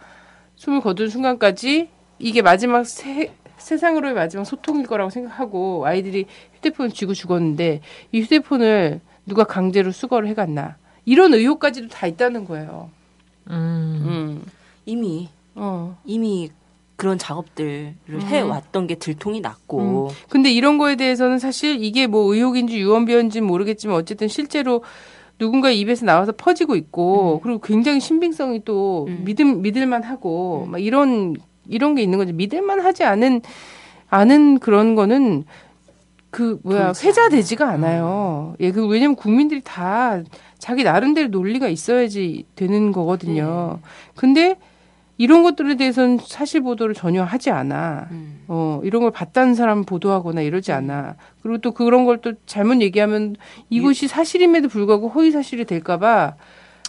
[0.56, 1.88] 숨을 거두는 순간까지
[2.18, 7.80] 이게 마지막 세, 세상으로의 마지막 소통일 거라고 생각하고 아이들이 휴대폰을 쥐고 죽었는데
[8.12, 12.90] 이 휴대폰을 누가 강제로 수거를 해갔나 이런 의혹까지도 다 있다는 거예요.
[13.50, 14.02] 음.
[14.06, 14.44] 음.
[14.86, 15.96] 이미 어.
[16.04, 16.50] 이미
[16.96, 23.46] 그런 작업들을 해왔던 게 들통이 났고 근데 이런 거에 대해서는 사실 이게 뭐 의혹인지 유언비어인지는
[23.46, 24.84] 모르겠지만 어쨌든 실제로
[25.38, 29.22] 누군가 입에서 나와서 퍼지고 있고 그리고 굉장히 신빙성이 또 음.
[29.24, 31.34] 믿음 믿을만 하고 막 이런
[31.68, 33.42] 이런 게 있는 거지 믿을만 하지 않은
[34.08, 35.44] 않은 그런 거는
[36.30, 38.54] 그 뭐야 회자되지가 않아요.
[38.60, 40.22] 예, 그 왜냐면 국민들이 다
[40.62, 43.80] 자기 나름대로 논리가 있어야지 되는 거거든요.
[44.14, 44.54] 근데
[45.18, 48.06] 이런 것들에 대해서는 사실 보도를 전혀 하지 않아.
[48.12, 48.44] 음.
[48.46, 51.16] 어, 이런 걸 봤다는 사람 보도하거나 이러지 않아.
[51.42, 53.34] 그리고 또 그런 걸 또 잘못 얘기하면
[53.70, 56.34] 이것이 사실임에도 불구하고 허위 사실이 될까봐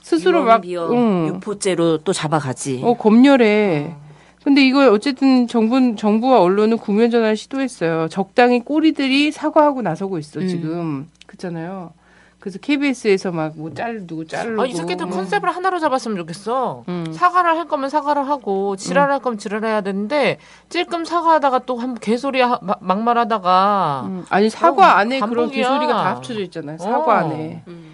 [0.04, 1.28] 스스로 막, 응.
[1.38, 2.80] 유포죄로 또 잡아가지.
[2.84, 3.96] 어, 검열해.
[4.44, 8.08] 근데 이걸 어쨌든 정부, 정부와 언론은 국면 전환을 시도했어요.
[8.10, 10.48] 적당히 꼬리들이 사과하고 나서고 있어, 음.
[10.48, 11.08] 지금.
[11.26, 11.92] 그렇잖아요.
[12.44, 14.62] 그래서 KBS에서 막뭐 짤, 누구 자르고.
[14.62, 15.16] 아, 이 새끼들 뭐.
[15.16, 16.84] 컨셉을 하나로 잡았으면 좋겠어.
[16.90, 17.06] 음.
[17.14, 22.60] 사과를 할 거면 사과를 하고 지랄할 거면 지랄해야 되는데 찔끔 사과하다가 또 한 개소리 하,
[22.62, 25.56] 마- 막말하다가 음, 아니, 사과 어, 안에 그런 반복이야.
[25.70, 26.78] 개소리가 다 합쳐져 있잖아요.
[26.80, 27.16] 사과 어.
[27.20, 27.64] 안에.
[27.70, 27.94] 음.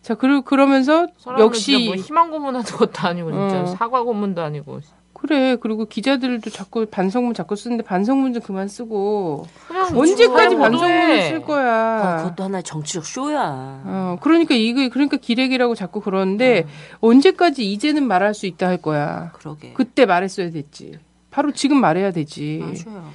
[0.00, 1.86] 자, 그리고 그러면서 사람을 역시.
[1.86, 3.66] 뭐 희망 고문하는 것도 아니고 진짜 어.
[3.66, 4.78] 사과 고문도 아니고
[5.22, 5.54] 그래.
[5.60, 9.46] 그리고 기자들도 자꾸 반성문 자꾸 쓰는데 반성문 좀 그만 쓰고.
[9.68, 11.22] 그냥 언제까지 잘 반성문을.
[11.28, 12.16] 쓸 아, 거야.
[12.24, 13.82] 그것도 하나의 정치적 쇼야.
[13.84, 16.02] 어, 그러니까 이거, 그러니까 기레기라고 자꾸 음.
[16.02, 16.66] 그러는데
[17.00, 19.30] 언제까지 이제는 말할 수 있다 할 거야.
[19.34, 19.72] 그러게.
[19.74, 20.98] 그때 말했어야 됐지.
[21.30, 22.58] 바로 지금 말해야 되지.
[22.60, 23.08] 맞아요.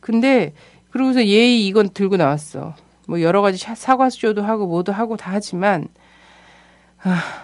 [0.00, 0.52] 근데
[0.90, 2.74] 그러고서 예의 이건 들고 나왔어.
[3.08, 5.88] 뭐 여러 가지 샤- 사과쇼도 하고 뭐도 하고 다 하지만
[7.02, 7.43] 아,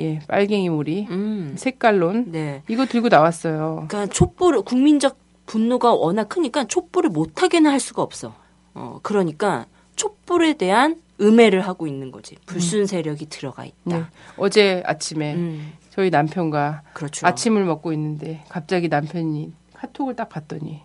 [0.00, 1.54] 예 빨갱이 몰이 음.
[1.56, 2.62] 색깔론 네.
[2.68, 3.86] 이거 들고 나왔어요.
[3.88, 8.34] 그러니까 촛불을 국민적 분노가 워낙 크니까 촛불을 못 하게는 할 수가 없어.
[8.74, 12.36] 어, 그러니까 촛불에 대한 음해를 하고 있는 거지.
[12.46, 13.74] 불순 세력이 들어가 있다.
[13.84, 14.04] 네.
[14.36, 17.26] 어제 아침에 음, 저희 남편과 그렇죠.
[17.26, 20.82] 아침을 먹고 있는데 갑자기 남편이 카톡을 딱 봤더니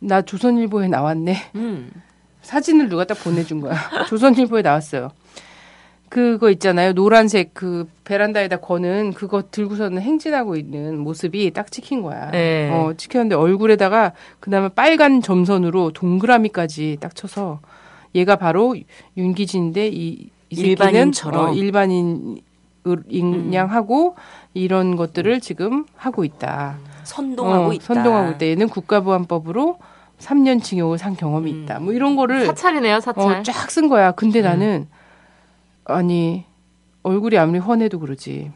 [0.00, 1.36] 나 조선일보에 나왔네.
[1.54, 1.90] 음,
[2.42, 3.74] 사진을 누가 딱 보내준 거야.
[4.08, 5.10] 조선일보에 나왔어요.
[6.14, 6.92] 그거 있잖아요.
[6.92, 12.30] 노란색 그 베란다에다 거는 그거 들고서는 행진하고 있는 모습이 딱 찍힌 거야.
[12.30, 12.70] 네.
[12.70, 17.58] 어, 찍혔는데 얼굴에다가 그다음에 빨간 점선으로 동그라미까지 딱 쳐서
[18.14, 18.76] 얘가 바로
[19.16, 21.46] 윤기진인데 이, 이 일반인처럼.
[21.46, 22.40] 어, 일반인
[23.08, 24.14] 인양하고
[24.52, 26.76] 이런 것들을 지금 하고 있다.
[27.02, 27.92] 선동하고 어, 있다.
[27.92, 28.46] 선동하고 있다.
[28.46, 29.78] 얘는 국가보안법으로
[30.20, 31.62] 3년 징역을 산 경험이 음.
[31.64, 31.80] 있다.
[31.80, 33.38] 뭐 이런 거를 사찰이네요 사찰.
[33.40, 34.12] 어, 쫙 쓴 거야.
[34.12, 34.44] 근데 음.
[34.44, 34.86] 나는
[35.84, 36.44] 아니
[37.02, 38.50] 얼굴이 아무리 훤해도 그러지.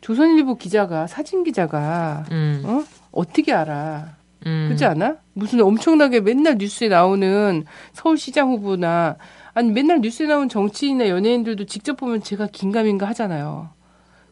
[0.00, 2.84] 조선일보 기자가 사진 기자가 음, 어?
[3.10, 4.16] 어떻게 알아?
[4.46, 4.64] 음.
[4.68, 5.16] 그렇지 않아?
[5.32, 9.16] 무슨 엄청나게 맨날 뉴스에 나오는 서울시장 후보나
[9.54, 13.70] 아니 맨날 뉴스에 나오는 정치인이나 연예인들도 직접 보면 제가 긴가민가 하잖아요.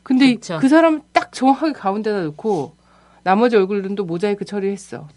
[0.03, 0.59] 근데 그쵸.
[0.61, 2.75] 그 사람 딱 정확하게 가운데다 놓고
[3.22, 5.09] 나머지 얼굴은 또 모자이크 처리했어.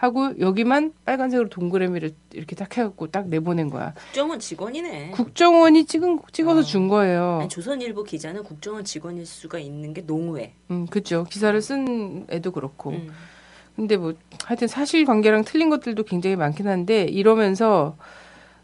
[0.00, 3.92] 하고 여기만 빨간색으로 동그라미를 이렇게 딱 해갖고 딱 내보낸 거야.
[3.92, 5.10] 국정원 직원이네.
[5.10, 6.62] 국정원이 찍은 찍어서 어.
[6.62, 7.40] 준 거예요.
[7.40, 10.54] 아니, 조선일보 기자는 국정원 직원일 수가 있는 게 농후해.
[10.70, 11.24] 음, 그죠.
[11.28, 12.92] 기사를 쓴 애도 그렇고.
[12.92, 13.10] 음.
[13.76, 14.14] 근데 뭐
[14.46, 17.98] 하여튼 사실 관계랑 틀린 것들도 굉장히 많긴 한데 이러면서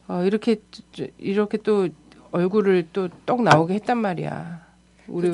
[0.09, 0.57] 어, 이렇게
[1.19, 1.89] 이렇게 또
[2.33, 4.65] 얼굴을 또 떡 나오게 했단 말이야.
[5.09, 5.31] 우리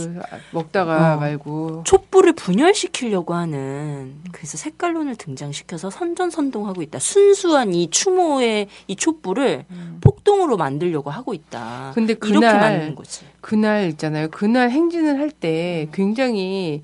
[0.53, 1.21] 먹다가 어.
[1.21, 1.85] 말고.
[1.85, 6.99] 촛불을 분열시키려고 하는 그래서 색깔론을 등장시켜서 선전선동하고 있다.
[6.99, 9.65] 순수한 이 추모의 이 촛불을
[10.01, 11.91] 폭동으로 만들려고 하고 있다.
[11.91, 11.93] 음.
[11.95, 12.95] 근데 그날.
[13.41, 14.29] 그날 있잖아요.
[14.31, 16.83] 그날 행진을 할 때 굉장히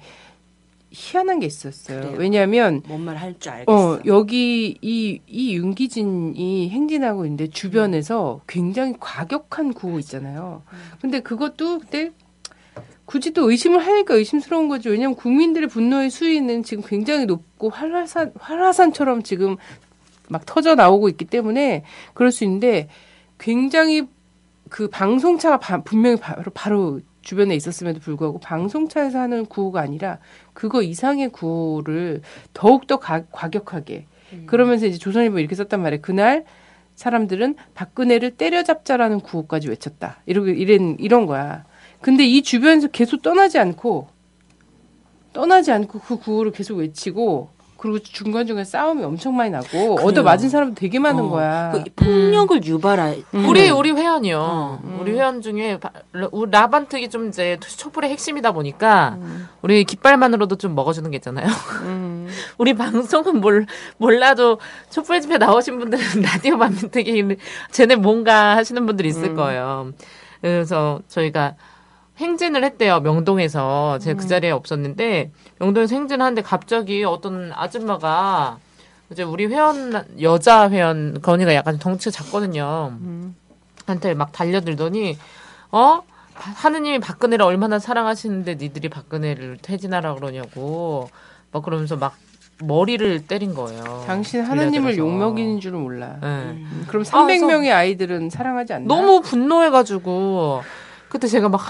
[0.90, 2.01] 희한한 게 있었어요.
[2.01, 2.16] 그래요.
[2.18, 3.70] 왜냐하면 뭔말할줄 알겠어.
[3.94, 10.62] 어, 여기 이, 이 윤기진이 행진하고 있는데 주변에서 굉장히 과격한 구호 있잖아요.
[11.03, 12.11] 근데 그것도 그때
[13.08, 14.90] 굳이 또 의심을 하니까 의심스러운 거지.
[14.90, 19.56] 왜냐하면 국민들의 분노의 수위는 지금 굉장히 높고 활화산, 활화산처럼 지금
[20.28, 22.88] 막 터져 나오고 있기 때문에 그럴 수 있는데
[23.38, 24.06] 굉장히
[24.68, 30.18] 그 방송차가 바- 분명히 바로, 바로 주변에 있었음에도 불구하고 방송차에서 하는 구호가 아니라
[30.52, 32.20] 그거 이상의 구호를
[32.52, 34.04] 더욱더 가- 과격하게
[34.44, 36.02] 그러면서 이제 조선일보 이렇게 썼단 말이에요.
[36.02, 36.44] 그날
[36.94, 40.18] 사람들은 박근혜를 때려잡자라는 구호까지 외쳤다.
[40.26, 41.64] 이러고 이런 이런 거야.
[42.00, 44.08] 근데 이 주변에서 계속 떠나지 않고
[45.32, 50.74] 떠나지 않고 그 구호를 계속 외치고 그리고 중간중간 싸움이 엄청 많이 나고 얻어 맞은 사람도
[50.74, 51.70] 되게 많은 어, 거야.
[51.70, 54.38] 그 폭력을 유발할 우리 우리 회원이요.
[54.40, 54.98] 어.
[55.00, 59.48] 우리 회원 중에 바- 라- 우리 라반특이 좀 이제 촛불의 핵심이다 보니까 음.
[59.62, 61.46] 우리 깃발만으로도 좀 먹어주는 게 있잖아요.
[62.58, 63.64] 우리 방송은 몰,
[63.96, 64.58] 몰라도
[64.90, 67.37] 촛불 집회 나오신 분들은 라디오 반민특이
[67.70, 69.34] 쟤네 뭔가 하시는 분들이 있을 음.
[69.37, 69.92] 거예요.
[70.40, 71.54] 그래서 저희가
[72.18, 74.28] 행진을 했대요 명동에서 제가 그 음.
[74.28, 78.59] 자리에 없었는데 명동에서 행진하는데 갑자기 어떤 아줌마가
[79.11, 82.92] 이제 우리 회원 여자 회원 건이가 약간 덩치가 작거든요.
[83.00, 83.35] 음.
[83.87, 85.16] 한테 막 달려들더니
[85.72, 86.02] 어
[86.35, 91.09] 하느님이 박근혜를 얼마나 사랑하시는데 니들이 박근혜를 퇴진하라 그러냐고
[91.52, 92.16] 막 그러면서 막
[92.61, 94.04] 머리를 때린 거예요.
[94.07, 94.96] 당신 빌려들어서.
[94.96, 96.18] 욕먹이는 줄은 몰라.
[96.20, 96.26] 네.
[96.26, 98.87] 음, 그럼 아, 그래서 300명의 아 이들은 사랑하지 않나?
[98.87, 100.62] 너무 분노해가지고
[101.09, 101.61] 그때 제가 막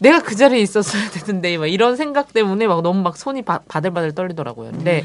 [0.00, 4.12] 내가 그 자리에 있었어야 되는데 막 이런 생각 때문에 막 너무 막 손이 바, 바들바들
[4.12, 4.72] 떨리더라고요.
[4.72, 5.04] 근데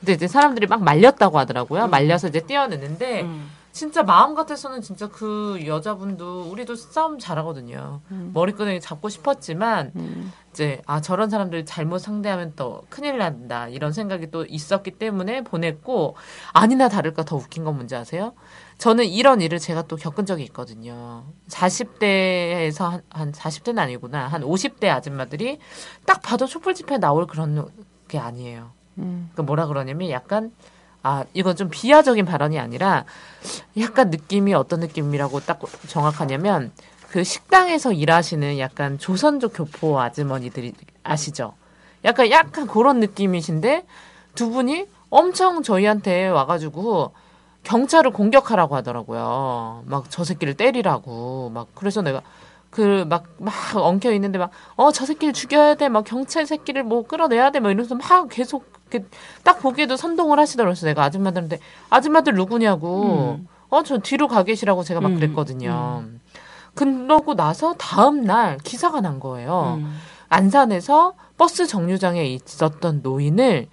[0.00, 1.88] 근데 이제 사람들이 막 말렸다고 하더라고요.
[1.88, 3.50] 말려서 이제 떼어냈는데 음.
[3.72, 8.02] 진짜 마음 같아서는 진짜 그 여자분도 우리도 싸움 잘하거든요.
[8.32, 10.32] 머리끄댕이 잡고 싶었지만 음.
[10.52, 16.14] 이제 아 저런 사람들 잘못 상대하면 또 큰일 난다 이런 생각이 또 있었기 때문에 보냈고
[16.52, 18.34] 아니나 다를까 더 웃긴 건 뭔지 아세요?
[18.78, 21.24] 저는 이런 일을 제가 또 겪은 적이 있거든요.
[21.48, 24.26] 40대에서 한, 한 40대는 아니구나.
[24.26, 25.58] 한 50대 아줌마들이
[26.04, 27.68] 딱 봐도 촛불 집회 나올 그런
[28.08, 28.72] 게 아니에요.
[28.98, 29.30] 음.
[29.34, 30.52] 그 뭐라 그러냐면 약간
[31.02, 33.04] 아 이건 좀 비하적인 발언이 아니라
[33.78, 36.72] 약간 느낌이 어떤 느낌이라고 딱 정확하냐면
[37.10, 40.72] 그 식당에서 일하시는 약간 조선족 교포 아주머니들이
[41.04, 41.54] 아시죠?
[42.04, 43.86] 약간 약간 그런 느낌이신데
[44.34, 47.12] 두 분이 엄청 저희한테 와가지고
[47.64, 49.82] 경찰을 공격하라고 하더라고요.
[49.86, 52.22] 막 저 새끼를 때리라고 막 그래서 내가
[52.70, 57.06] 그 막 막 엉켜 있는데 막 어 저 새끼를 죽여야 돼 막 경찰 새끼를 뭐
[57.06, 59.06] 끌어내야 돼 막 이러면서 막 계속 이렇게
[59.42, 60.72] 딱 보기에도 선동을 하시더라고요.
[60.74, 61.58] 그래서 내가 아줌마들한테
[61.90, 66.04] 아줌마들 누구냐고 어저 뒤로 가 계시라고 제가 막 음, 그랬거든요.
[66.74, 69.76] 그러고 나서 다음 날 기사가 난 거예요.
[69.78, 69.96] 음.
[70.28, 73.68] 안산에서 버스 정류장에 있었던 노인을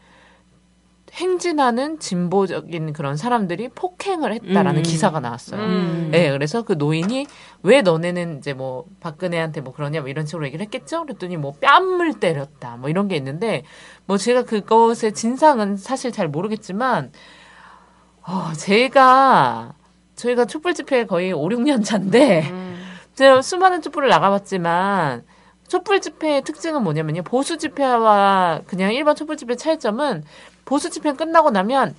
[1.14, 4.84] 행진하는 진보적인 그런 사람들이 폭행을 했다라는 음.
[4.84, 5.62] 기사가 나왔어요.
[5.62, 6.10] 음.
[6.12, 7.28] 네, 그래서 그 노인이
[7.64, 11.04] 왜 너네는 이제 뭐 박근혜한테 뭐 그러냐 뭐 이런 식으로 얘기를 했겠죠.
[11.04, 13.64] 그랬더니 뭐 뺨을 때렸다 뭐 이런 게 있는데
[14.06, 17.12] 뭐 제가 그것의 진상은 사실 잘 모르겠지만
[18.24, 19.74] 어, 제가
[20.16, 22.52] 저희가 촛불 집회 거의 5, 6년 차인데
[23.16, 25.24] 제가 수많은 촛불을 나가봤지만
[25.72, 27.24] 촛불 집회의 특징은 뭐냐면요.
[27.24, 30.26] 보수 집회와 그냥 일반 촛불 집회 차이점은
[30.66, 31.96] 보수 집회 끝나고 나면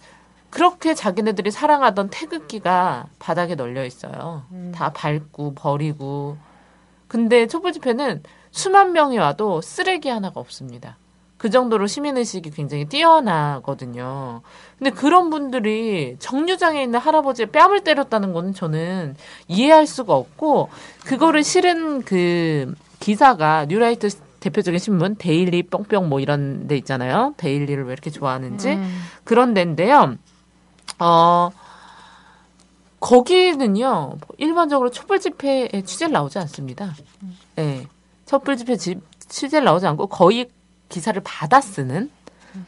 [0.51, 4.43] 그렇게 자기네들이 사랑하던 태극기가 바닥에 널려 있어요.
[4.75, 6.37] 다 밟고 버리고.
[7.09, 10.99] 근데 촛불 집회는 수만 명이 와도 쓰레기 하나가 없습니다.
[11.39, 14.43] 그 정도로 시민의식이 굉장히 뛰어나거든요.
[14.79, 19.17] 근데 그런 분들이 정류장에 있는 할아버지의 뺨을 때렸다는 거는 저는
[19.49, 20.69] 이해할 수가 없고,
[21.07, 24.09] 그거를 실은 그 기사가 뉴라이트
[24.41, 27.35] 대표적인 신문, Daily 뿅뿅 뭐 이런 데 있잖아요.
[27.37, 28.75] Daily를 왜 이렇게 좋아하는지.
[29.25, 30.17] 그런 데인데요.
[30.99, 31.51] 어,
[33.01, 36.95] 거기는요, 일반적으로 촛불 집회에 취재를 나오지 않습니다.
[37.59, 37.87] 예.
[38.27, 40.49] 촛불 집회 지- 취재를 나오지 않고 거의
[40.89, 42.11] 기사를 받아 쓰는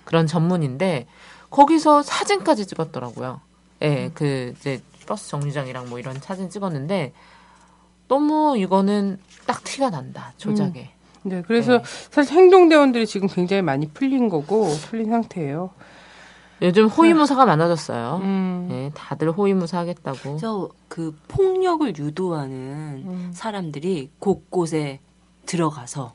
[0.04, 1.06] 그런 전문인데,
[1.50, 3.40] 거기서 사진까지 찍었더라고요.
[3.82, 7.12] 예, 그, 이제, 버스 정류장이랑 뭐 이런 사진 찍었는데,
[8.08, 10.90] 너무 이거는 딱 티가 난다, 조작에.
[11.22, 11.84] 네, 그래서 네.
[12.10, 15.70] 사실 행동대원들이 지금 굉장히 많이 풀린 거고 풀린 상태예요.
[16.62, 18.20] 요즘 호위무사가 많아졌어요.
[18.22, 18.68] 음.
[18.70, 20.18] 예, 다들 호위무사 하겠다고.
[20.22, 23.30] 그래서 그 폭력을 유도하는 음.
[23.34, 25.00] 사람들이 곳곳에
[25.46, 26.14] 들어가서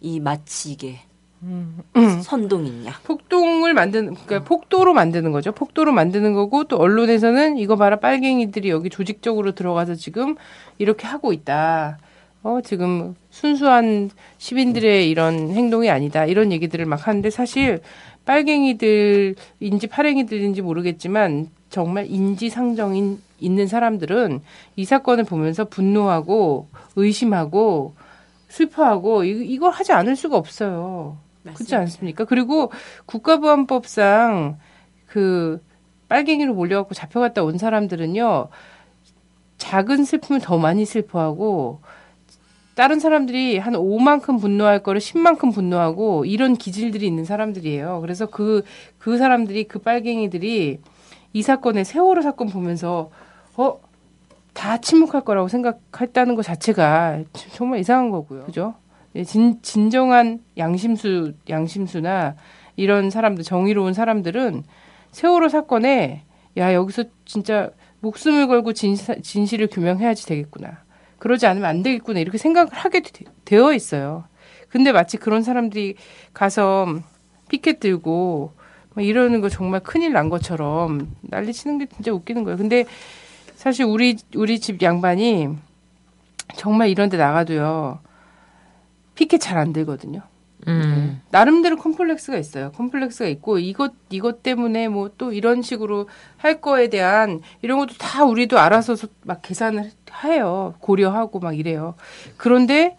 [0.00, 1.00] 이 마치게
[1.42, 1.82] 음.
[2.22, 2.92] 선동이냐.
[3.04, 5.52] 폭동을 만드는 그러니까 폭도로 만드는 거죠.
[5.52, 10.36] 폭도로 만드는 거고 또 언론에서는 이거 봐라 빨갱이들이 여기 조직적으로 들어가서 지금
[10.78, 11.98] 이렇게 하고 있다.
[12.42, 16.24] 어 지금 순수한 시민들의 이런 행동이 아니다.
[16.24, 17.80] 이런 얘기들을 막 하는데 사실
[18.24, 24.40] 빨갱이들인지 파랭이들인지 모르겠지만 정말 인지상정인 있는 사람들은
[24.76, 27.94] 이 사건을 보면서 분노하고 의심하고
[28.48, 31.18] 슬퍼하고 이, 이걸 하지 않을 수가 없어요.
[31.54, 32.24] 그렇지 않습니까?
[32.24, 32.70] 그리고
[33.06, 34.58] 국가보안법상
[35.06, 35.62] 그
[36.08, 38.48] 빨갱이로 몰려갖고 잡혀갔다 온 사람들은요
[39.58, 41.80] 작은 슬픔을 더 많이 슬퍼하고
[42.78, 48.00] 다른 사람들이 한 5만큼 분노할 거를 10만큼 분노하고 이런 기질들이 있는 사람들이에요.
[48.02, 48.62] 그래서 그,
[48.98, 50.78] 그 사람들이, 그 빨갱이들이
[51.32, 53.10] 이 사건의 세월호 사건 보면서,
[53.56, 53.80] 어,
[54.52, 58.44] 다 침묵할 거라고 생각했다는 것 자체가 정말 이상한 거고요.
[58.44, 58.74] 그죠?
[59.18, 62.36] 예, 진, 진정한 양심수, 양심수나
[62.76, 64.62] 이런 사람들, 정의로운 사람들은
[65.10, 66.22] 세월호 사건에
[66.56, 70.84] 야, 여기서 진짜 목숨을 걸고 진, 진실을 규명해야지 되겠구나.
[71.18, 72.20] 그러지 않으면 안 되겠구나.
[72.20, 74.24] 이렇게 생각을 하게 되, 되어 있어요.
[74.68, 75.96] 근데 마치 그런 사람들이
[76.32, 76.86] 가서
[77.48, 78.52] 피켓 들고
[78.94, 82.56] 막 이러는 거 정말 큰일 난 것처럼 난리 치는 게 진짜 웃기는 거예요.
[82.56, 82.84] 근데
[83.56, 85.48] 사실 우리, 우리 집 양반이
[86.54, 88.00] 정말 이런 데 나가도요.
[89.18, 90.20] 피켓 잘 안 들거든요.
[90.68, 91.20] 음.
[91.30, 92.70] 나름대로 컴플렉스가 있어요.
[92.72, 98.24] 컴플렉스가 있고 이것 이것 때문에 뭐 또 이런 식으로 할 거에 대한 이런 것도 다
[98.24, 98.94] 우리도 알아서
[99.24, 99.90] 막 계산을
[100.24, 100.74] 해요.
[100.78, 101.94] 고려하고 막 이래요.
[102.36, 102.96] 그런데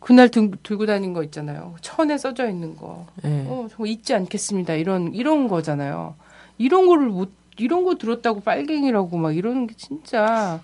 [0.00, 1.74] 그날 들, 들고 다닌 거 있잖아요.
[1.80, 3.06] 천에 써져 있는 거.
[3.22, 3.44] 네.
[3.48, 4.74] 어, 정말 잊지 않겠습니다.
[4.74, 6.14] 이런 이런 거잖아요.
[6.58, 10.60] 이런 거를 못 이런 거 들었다고 빨갱이라고 막 이러는 게 진짜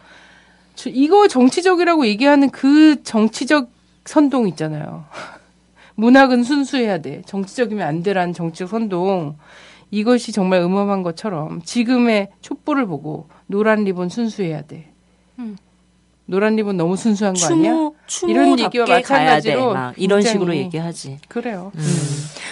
[0.75, 3.74] 저, 이거 정치적이라고 얘기하는 그 정치적
[4.05, 5.05] 선동 있잖아요.
[5.97, 7.23] 문학은 순수해야 돼.
[7.27, 9.37] 정치적이면 안 되라는 정치적 선동.
[9.91, 14.91] 이것이 정말 음험한 것처럼 지금의 촛불을 보고 노란 리본 순수해야 돼.
[15.39, 15.57] 음.
[16.27, 17.73] 노란 리본 너무 순수한 거 아니야?
[18.07, 18.87] 추모 이런 얘기와.
[18.87, 21.19] 마찬가지로 막 이런 식으로 얘기하지.
[21.29, 21.71] 그래요.
[21.75, 21.83] 음.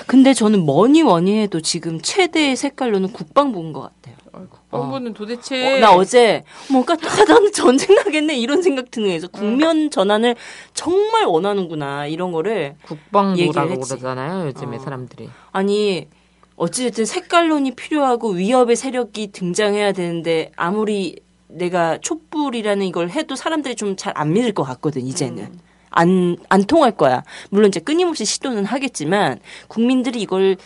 [0.07, 4.16] 근데 저는 뭐니 뭐니 해도 지금 최대의 색깔로는 국방부인 것 같아요.
[4.33, 9.28] 어, 국방부는 도대체 어, 나 어제 뭔가 아, 나는 전쟁 나겠네 이런 생각 드는 거에서
[9.28, 10.37] 국면 전환을
[10.74, 13.80] 정말 원하는구나 이런 거를 국방부라고.
[13.80, 14.47] 그러잖아요.
[14.47, 14.80] 요즘에 어.
[14.80, 15.28] 사람들이.
[15.53, 16.09] 아니
[16.57, 21.16] 어찌됐든 색깔론이 필요하고 위협의 세력이 등장해야 되는데 아무리
[21.49, 25.59] 내가 촛불이라는 이걸 해도 사람들이 좀 잘 안 믿을 것 같거든 이제는
[25.91, 30.57] 안안 통할 거야 물론 이제 끊임없이 시도는 하겠지만 국민들이 이걸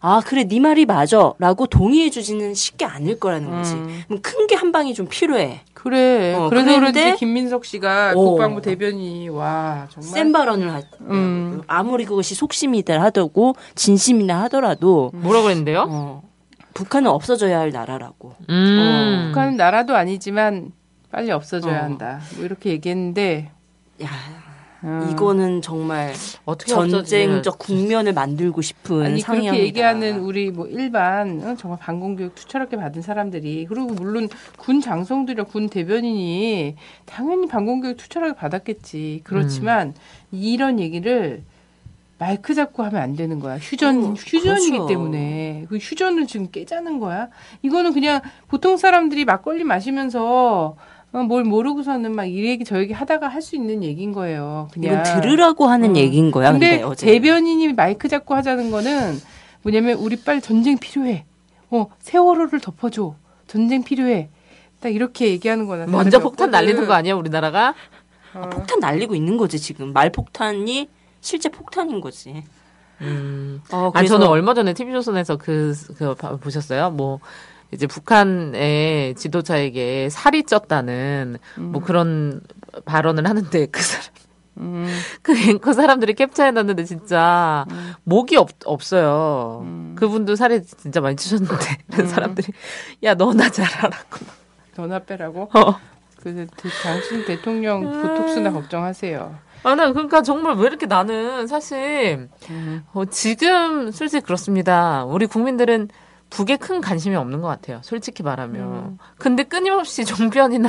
[0.00, 4.02] 아 그래 네 말이 맞아라고 동의해 주지는 쉽게 않을 거라는 거지 음.
[4.22, 6.34] 큰게 한 방이 좀 필요해 그래.
[6.34, 8.30] 어, 그래서 그런데- 그런지 김민석 씨가 오.
[8.30, 11.62] 국방부 대변인이 와 정말 센 발언을 하 음.
[11.66, 15.86] 아무리 그것이 속심이다 하더고 진심이나 하더라도 뭐라 그랬는데요?
[15.88, 16.22] 어,
[16.74, 19.26] 북한은 없어져야 할 나라라고 음.
[19.28, 20.72] 북한은 나라도 아니지만
[21.10, 21.82] 빨리 없어져야 어.
[21.84, 22.20] 한다.
[22.36, 23.50] 뭐 이렇게 얘기했는데
[24.02, 24.08] 야
[24.86, 25.08] 음.
[25.10, 26.14] 이거는 정말
[26.44, 29.50] 어떻게 전쟁적 국면을 만들고 싶은 아니 상황이다.
[29.50, 35.44] 그렇게 얘기하는 우리 뭐 일반 어, 정말 방공교육 투철하게 받은 사람들이 그리고 물론 군 장성들이나
[35.44, 39.22] 군 대변인이 당연히 방공교육 투철하게 받았겠지.
[39.24, 39.94] 그렇지만
[40.30, 41.42] 이런 얘기를
[42.18, 43.58] 마이크 잡고 하면 안 되는 거야.
[43.58, 44.86] 휴전 어, 휴전이기 그렇죠.
[44.86, 47.28] 때문에 그 휴전을 지금 깨자는 거야.
[47.62, 50.76] 이거는 그냥 보통 사람들이 막걸리 마시면서 어,
[51.24, 54.68] 뭘 모르고서는 막 이 얘기 저 얘기 하다가 할 수 있는 얘기인 거예요.
[54.72, 55.96] 그냥 이건 들으라고 하는 어.
[55.96, 56.52] 얘기인 거야.
[56.52, 59.18] 근데, 근데 대변인이 마이크 잡고 하자는 거는
[59.62, 61.24] 뭐냐면 우리 빨리 전쟁 필요해.
[61.70, 63.14] 어 세월호를 덮어줘.
[63.46, 64.28] 전쟁 필요해.
[64.80, 66.50] 딱 이렇게 얘기하는 거나 먼저 폭탄.
[66.50, 67.74] 날리는 거 아니야 우리나라가?
[68.34, 68.42] 어.
[68.50, 70.88] 폭탄 날리고 있는 거지 지금 말 폭탄이
[71.20, 72.44] 실제 폭탄인 거지.
[73.00, 73.60] 음.
[73.72, 76.90] 어, 아니 그래서 저는 얼마 전에 TV 조선에서 그, 그 봐- 보셨어요?
[76.90, 77.20] 뭐
[77.72, 82.40] 이제 북한의 지도자에게 살이 쪘다는 뭐 그런
[82.84, 84.06] 발언을 하는데 그 사람
[84.58, 84.86] 음,
[85.22, 87.66] 그 앵커 사람들이 캡처해놨는데 진짜
[88.04, 89.60] 목이 없, 없어요.
[89.64, 89.94] 음.
[89.98, 91.54] 그분도 살이 진짜 많이 찌셨는데
[91.92, 92.48] 그 사람들이
[93.04, 94.18] 야 너 나 잘하라고.
[94.74, 95.50] 전화 빼라고.
[95.54, 95.78] 어.
[96.22, 99.38] 그 대- 당신 대통령 보톡스나 걱정하세요.
[99.62, 102.84] 아, 나 그러니까 정말 왜 이렇게 나는 사실 음.
[102.92, 105.04] 어, 지금 솔직히 그렇습니다.
[105.04, 105.88] 우리 국민들은
[106.30, 107.80] 북에 큰 관심이 없는 것 같아요.
[107.82, 108.62] 솔직히 말하면.
[108.62, 108.98] 음.
[109.18, 110.68] 근데 끊임없이 종편이나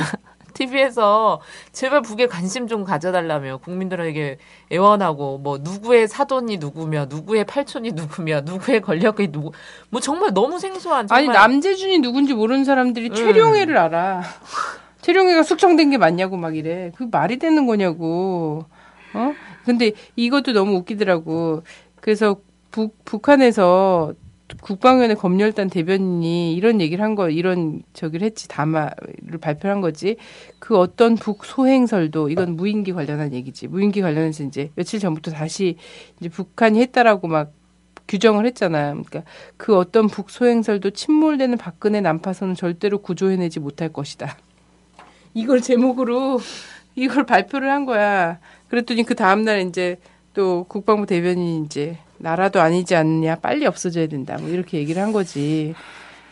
[0.54, 1.40] TV에서
[1.72, 4.38] 제발 북에 관심 좀 가져달라며 국민들에게
[4.72, 9.52] 애원하고 뭐 누구의 사돈이 누구며 누구의 팔촌이 누구며 누구의 권력이 누구
[9.90, 13.14] 뭐 정말 너무 생소한 정말 아니 남재준이 누군지 모르는 사람들이 음.
[13.14, 14.22] 최룡해를 알아.
[15.02, 16.92] 최룡해가 숙청된 게 맞냐고 막 이래.
[16.96, 18.64] 그 말이 되는 거냐고.
[19.14, 19.32] 어?
[19.64, 21.62] 근데 이것도 너무 웃기더라고.
[22.00, 22.36] 그래서
[22.70, 24.12] 북 북한에서
[24.62, 30.16] 국방위원회 검열단 대변인이 이런 얘기를 한 거, 이런 저기를 했지, 담화를 발표한 거지.
[30.58, 33.68] 그 어떤 북 소행설도, 이건 무인기 관련한 얘기지.
[33.68, 35.76] 무인기 관련해서 이제 며칠 전부터 다시
[36.18, 37.52] 이제 북한이 했다라고 막
[38.08, 39.02] 규정을 했잖아요.
[39.04, 39.22] 그러니까
[39.56, 44.36] 그 어떤 북 소행설도 침몰되는 박근혜 난파선은 절대로 구조해내지 못할 것이다.
[45.34, 46.40] 이걸 제목으로
[46.94, 48.38] 이걸 발표를 한 거야.
[48.68, 49.98] 그랬더니 그 다음날 이제
[50.32, 55.74] 또 국방부 대변인이 이제 나라도 아니지 않느냐 빨리 없어져야 된다 뭐 이렇게 얘기를 한 거지.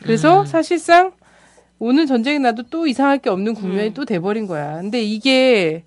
[0.03, 1.13] 그래서 사실상
[1.79, 4.81] 오늘 전쟁이 나도 또 이상할 게 없는 국면이 또 돼버린 거야.
[4.81, 5.85] 근데 이게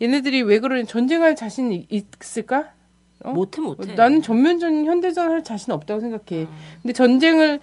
[0.00, 1.86] 얘네들이 왜 그러냐 전쟁할 자신 이-
[2.20, 2.70] 있을까?
[3.24, 3.32] 어?
[3.32, 3.94] 못해 못해.
[3.94, 6.46] 나는 전면전 현대전 할 자신 없다고 생각해.
[6.82, 7.60] 근데 전쟁을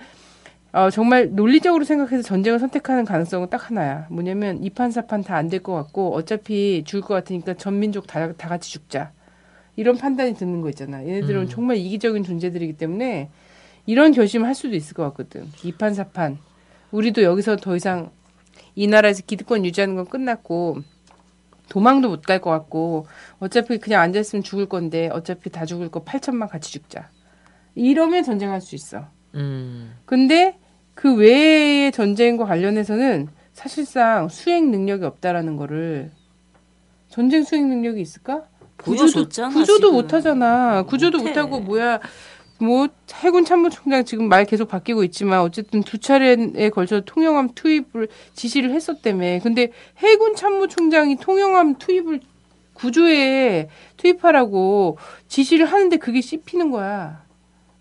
[0.72, 4.08] 어, 정말 논리적으로 생각해서 전쟁을 선택하는 가능성은 딱 하나야.
[4.10, 8.50] 뭐냐면 이판사판 다 안 될 것 같고 어차피 죽을 것 같으니까 전 민족 다, 다
[8.50, 9.12] 같이 죽자.
[9.76, 11.06] 이런 판단이 드는 거 있잖아.
[11.06, 11.48] 얘네들은 음.
[11.50, 13.30] 정말 이기적인 존재들이기 때문에
[13.86, 15.48] 이런 결심을 할 수도 있을 것 같거든.
[15.64, 16.38] 이판사판.
[16.92, 18.12] 우리도 여기서 더 이상
[18.76, 20.78] 이 나라에서 기득권 유지하는 건 끝났고
[21.70, 23.08] 도망도 못 갈 것 같고
[23.40, 27.10] 어차피 그냥 앉아있으면 죽을 건데 어차피 다 죽을 거 8천만 같이 죽자.
[27.76, 29.08] 이러면 전쟁할 수 있어.
[29.36, 29.96] 음.
[30.06, 30.60] 근데
[30.94, 36.12] 그 외의 전쟁과 관련해서는 사실상 수행 능력이 없다라는 거를
[37.10, 38.48] 전쟁 수행 능력이 있을까?
[38.78, 39.92] 구조도 구조도.
[39.92, 40.84] 못 하잖아.
[40.84, 41.20] 구조도.
[41.20, 42.00] 못 하고 뭐야?
[42.60, 48.72] 뭐 해군 참모총장 지금 말 계속 바뀌고 있지만 어쨌든 두 차례에 걸쳐 통영함 투입을 지시를
[48.72, 49.40] 했었다며.
[49.42, 52.22] 근데 해군 참모총장이 통영함 투입을
[52.74, 54.98] 구조에 투입하라고
[55.28, 57.24] 지시를 하는데 그게 씹히는 거야.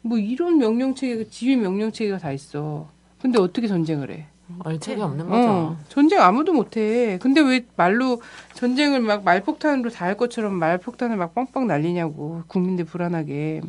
[0.02, 2.90] 뭐 이런 명령 체계가 지휘 명령 체계가 다 있어.
[3.20, 4.26] 근데 어떻게 전쟁을 해?
[4.64, 5.48] 얼척이 없는 거죠.
[5.48, 7.18] 어, 전쟁 아무도 못해.
[7.20, 8.20] 근데 왜 말로
[8.54, 13.62] 전쟁을 막 말폭탄으로 다 할 것처럼 말폭탄을 막 빵빵 날리냐고 국민들 불안하게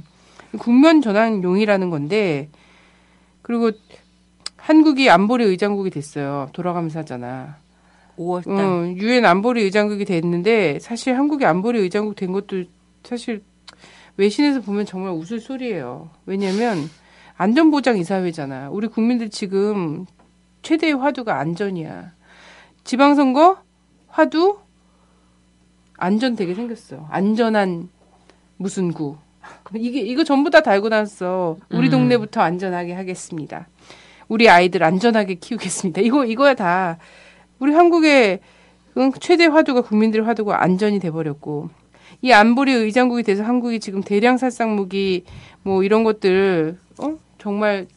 [0.60, 2.50] 국면 전환용이라는 건데
[3.42, 3.72] 그리고
[4.58, 6.50] 한국이 안보리 의장국이 됐어요.
[6.54, 7.58] 돌아가면서 하잖아.
[8.18, 8.48] 5월달.
[8.50, 12.64] 어, 유엔 안보리 의장국이 됐는데 사실 한국이 안보리 의장국 된 것도
[13.04, 13.44] 사실
[14.18, 16.10] 외신에서 보면 정말 웃을 소리예요.
[16.26, 16.78] 왜냐면
[17.38, 18.70] 안전보장 이사회잖아.
[18.70, 20.06] 우리 국민들 지금
[20.64, 22.14] 최대의 화두가 안전이야.
[22.84, 23.58] 지방선거
[24.08, 24.58] 화두
[25.98, 27.06] 안전 되게 생겼어.
[27.10, 27.90] 안전한
[28.58, 29.18] 무슨 구.
[29.76, 31.58] 이게 이거 전부 다 달고 났어.
[31.70, 31.92] 우리 음.
[31.92, 33.68] 동네부터 안전하게 하겠습니다.
[34.28, 36.02] 우리 아이들 안전하게 키우겠습니다.
[36.02, 36.98] 이거 이거야 다.
[37.60, 38.40] 우리 한국의
[38.98, 41.70] 응, 최대 화두가 국민들의 화두가 안전이 돼 버렸고
[42.22, 45.24] 이 안보리 의장국이 돼서 한국이 지금 대량 살상 무기
[45.62, 47.93] 뭐 이런 것들 어 정말 그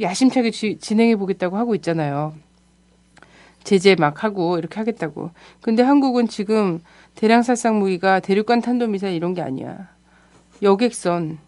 [0.00, 2.34] 야심차게 지- 진행해 보겠다고 하고 있잖아요.
[3.64, 5.30] 제재 막 하고 이렇게 하겠다고.
[5.60, 6.80] 근데 한국은 지금
[7.14, 9.88] 대량 살상 무기가 대륙간 탄도미사일 이런 게 아니야.
[10.62, 11.38] 여객선.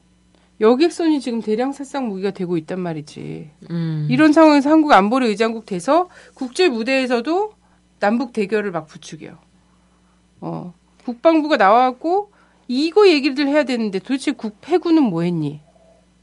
[0.59, 3.51] 여객선이 지금 대량 살상 무기가 되고 있단 말이지.
[3.70, 4.09] 음.
[4.11, 7.53] 이런 상황에서 한국 안보리 의장국 돼서 국제 무대에서도
[8.01, 9.33] 남북 대결을 막 부추겨.
[10.41, 10.72] 어.
[11.05, 12.31] 국방부가 나와갖고
[12.68, 15.61] 이거 얘기를 해야 되는데 도대체 국 해군은 뭐 했니?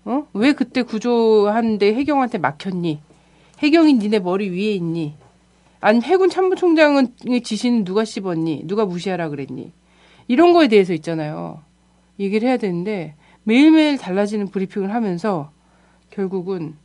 [0.05, 0.27] 어?
[0.33, 3.01] 왜 그때 구조하는데 해경한테 막혔니?
[3.59, 5.15] 해경이 니네 머리 위에 있니?
[5.79, 8.63] 아니 해군 참모총장은 지시는 누가 씹었니?
[8.65, 9.71] 누가 무시하라 그랬니?
[10.27, 11.61] 이런 거에 대해서 있잖아요.
[12.19, 15.51] 얘기를 해야 되는데 매일매일 달라지는 브리핑을 하면서
[16.09, 16.75] 결국은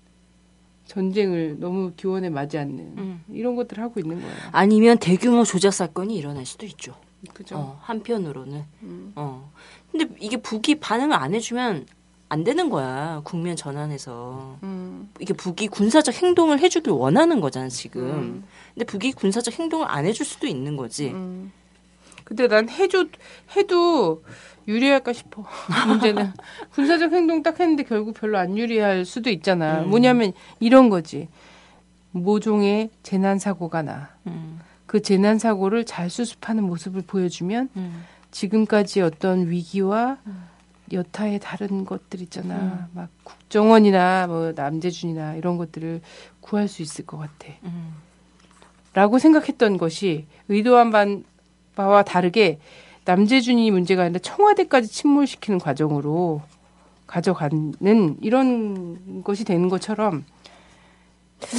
[0.87, 3.25] 전쟁을 너무 기원에 맞지 않는 음.
[3.31, 4.35] 이런 것들을 하고 있는 거예요.
[4.53, 6.95] 아니면 대규모 조작 사건이 일어날 수도 있죠.
[7.35, 7.57] 그죠?
[7.57, 8.65] 어, 한편으로는.
[8.83, 9.13] 음.
[9.15, 9.53] 어.
[9.91, 11.87] 근데 이게 북이 반응을 안 해주면
[12.29, 13.23] 안 되는 거야.
[13.25, 14.59] 국면 전환에서.
[14.63, 15.09] 음.
[15.19, 18.03] 이게 북이 군사적 행동을 해주길 원하는 거잖아, 지금.
[18.03, 18.45] 음.
[18.75, 21.09] 근데 북이 군사적 행동을 안 해줄 수도 있는 거지.
[21.09, 21.53] 음.
[22.25, 23.07] 근데 난 해줘
[23.57, 24.23] 해도
[24.67, 25.47] 유리할까 싶어.
[25.89, 26.33] 문제는
[26.75, 29.81] 군사적 행동 딱 했는데 결국 별로 안 유리할 수도 있잖아.
[29.81, 29.89] 음.
[29.89, 31.29] 뭐냐면 이런 거지.
[32.11, 34.11] 모종의 재난 사고가 나.
[34.27, 34.61] 음.
[34.85, 38.05] 그 재난 사고를 잘 수습하는 모습을 보여주면 음.
[38.31, 40.19] 지금까지 어떤 위기와
[40.93, 42.89] 여타의 다른 것들 있잖아.
[42.93, 46.01] 막 국정원이나 뭐 남재준이나 이런 것들을
[46.41, 47.53] 구할 수 있을 것 같아.
[47.65, 47.93] 음.
[48.95, 51.25] 라고 생각했던 것이 의도한 반-
[51.77, 52.59] 바와 다르게
[53.05, 56.43] 남재준이 문제가 아니라 청와대까지 침몰시키는 과정으로
[57.07, 60.25] 가져가는 이런 것이 되는 것처럼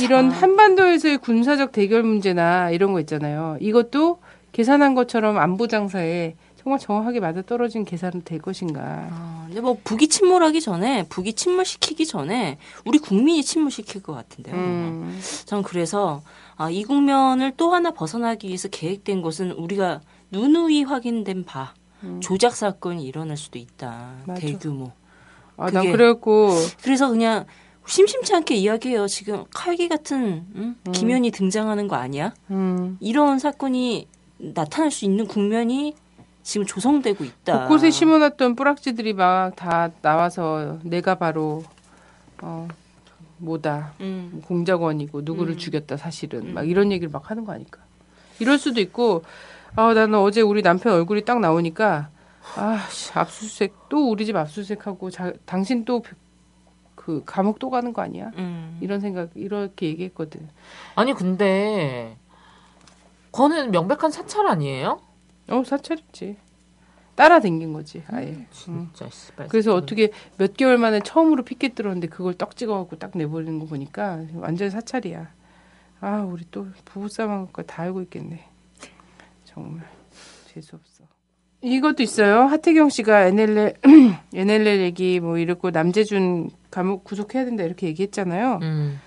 [0.01, 3.57] 이런 한반도에서의 군사적 대결 문제나 이런 거 있잖아요.
[3.61, 4.19] 이것도
[4.51, 6.36] 계산한 것처럼 안보 장사에
[6.70, 9.07] 정말 정확하게 맞아 떨어진 계산이 될 것인가.
[9.11, 14.53] 아, 근데 뭐 북이 침몰하기 전에, 북이 침몰시키기 전에 우리 국민이 침몰시킬 것 같은데요.
[14.55, 16.22] 음, 전 그래서
[16.57, 22.20] 아, 이 국면을 또 하나 벗어나기 위해서 계획된 것은 우리가 누누이 확인된 바 음.
[22.22, 24.11] 조작 사건이 일어날 수도 있다.
[24.28, 24.39] 맞아.
[24.41, 24.91] 대규모.
[25.57, 26.51] 아, 난 그게- 그래갖고
[26.84, 27.45] 그래서 그냥
[27.88, 29.07] 심심치 않게 이야기해요.
[29.07, 30.76] 지금 칼기 같은 응?
[30.91, 32.32] 기면이 등장하는 거 아니야?
[32.51, 34.07] 음, 이런 사건이
[34.38, 35.95] 나타날 수 있는 국면이
[36.44, 37.60] 지금 조성되고 있다.
[37.62, 41.64] 곳곳에 심어놨던 뿌락지들이 막 다 나와서 내가 바로
[42.42, 42.68] 어
[43.38, 44.42] 뭐다 음.
[44.46, 45.58] 공작원이고 누구를 음.
[45.58, 46.54] 죽였다 사실은 음.
[46.54, 47.82] 막 이런 얘기를 막 하는 거 아닐까
[48.40, 49.24] 이럴 수도 있고
[49.76, 52.10] 아 나는 어제 우리 남편 얼굴이 딱 나오니까
[52.56, 56.02] 아 씨, 압수수색 또 우리 집 압수수색하고 자, 당신 또
[57.00, 58.78] 그 감옥 또 가는 거 아니야 음.
[58.82, 60.48] 이런 생각 이렇게 얘기했거든
[60.96, 62.18] 아니 근데
[63.32, 65.00] 그거는 명백한 사찰 아니에요?
[65.50, 66.38] 어 사찰이지
[67.16, 68.47] 따라 댕긴 거지 아예 음.
[68.52, 69.50] 진짜 씨발.
[69.50, 74.22] 그래서 어떻게 몇 개월 만에 처음으로 피켓 들었는데 그걸 떡 찍어갖고 딱 내버리는 거 보니까
[74.36, 75.30] 완전 사찰이야.
[76.02, 78.45] 아 우리 또 부부싸움한 거다 알고 있겠네.
[79.43, 79.86] 정말
[80.47, 81.04] 재수 없어.
[81.62, 82.43] 이것도 있어요.
[82.43, 83.74] 하태경 씨가 NLL
[84.34, 88.60] NLL 얘기 뭐 이랬고 남재준 감옥 구속해야 된다 이렇게 얘기했잖아요.
[88.62, 89.00] 음,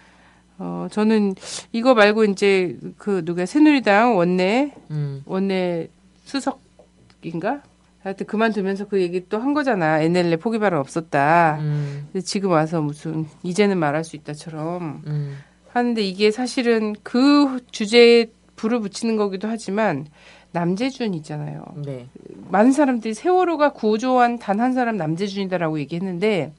[0.59, 1.35] 어 저는
[1.73, 5.23] 이거 말고 이제 그 누가 새누리당 원내 음.
[5.25, 5.89] 원내
[6.33, 7.63] 수석인가?
[8.03, 10.01] 하여튼 그만두면서 그 얘기 또 한 거잖아.
[10.01, 11.59] NLL 포기 발언 없었다.
[11.61, 15.39] 음, 근데 지금 와서 무슨 이제는 말할 수 있다처럼 음.
[15.69, 18.27] 하는데 이게 사실은 그 주제에
[18.57, 20.07] 불을 붙이는 거기도 하지만
[20.51, 21.65] 남재준 있잖아요.
[21.85, 22.09] 네.
[22.51, 26.53] 많은 사람들이 세월호가 구조한 단 한 사람 남재준이다라고 얘기했는데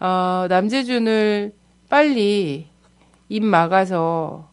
[0.00, 1.52] 어, 남재준을
[1.88, 2.68] 빨리
[3.28, 4.49] 입 막아서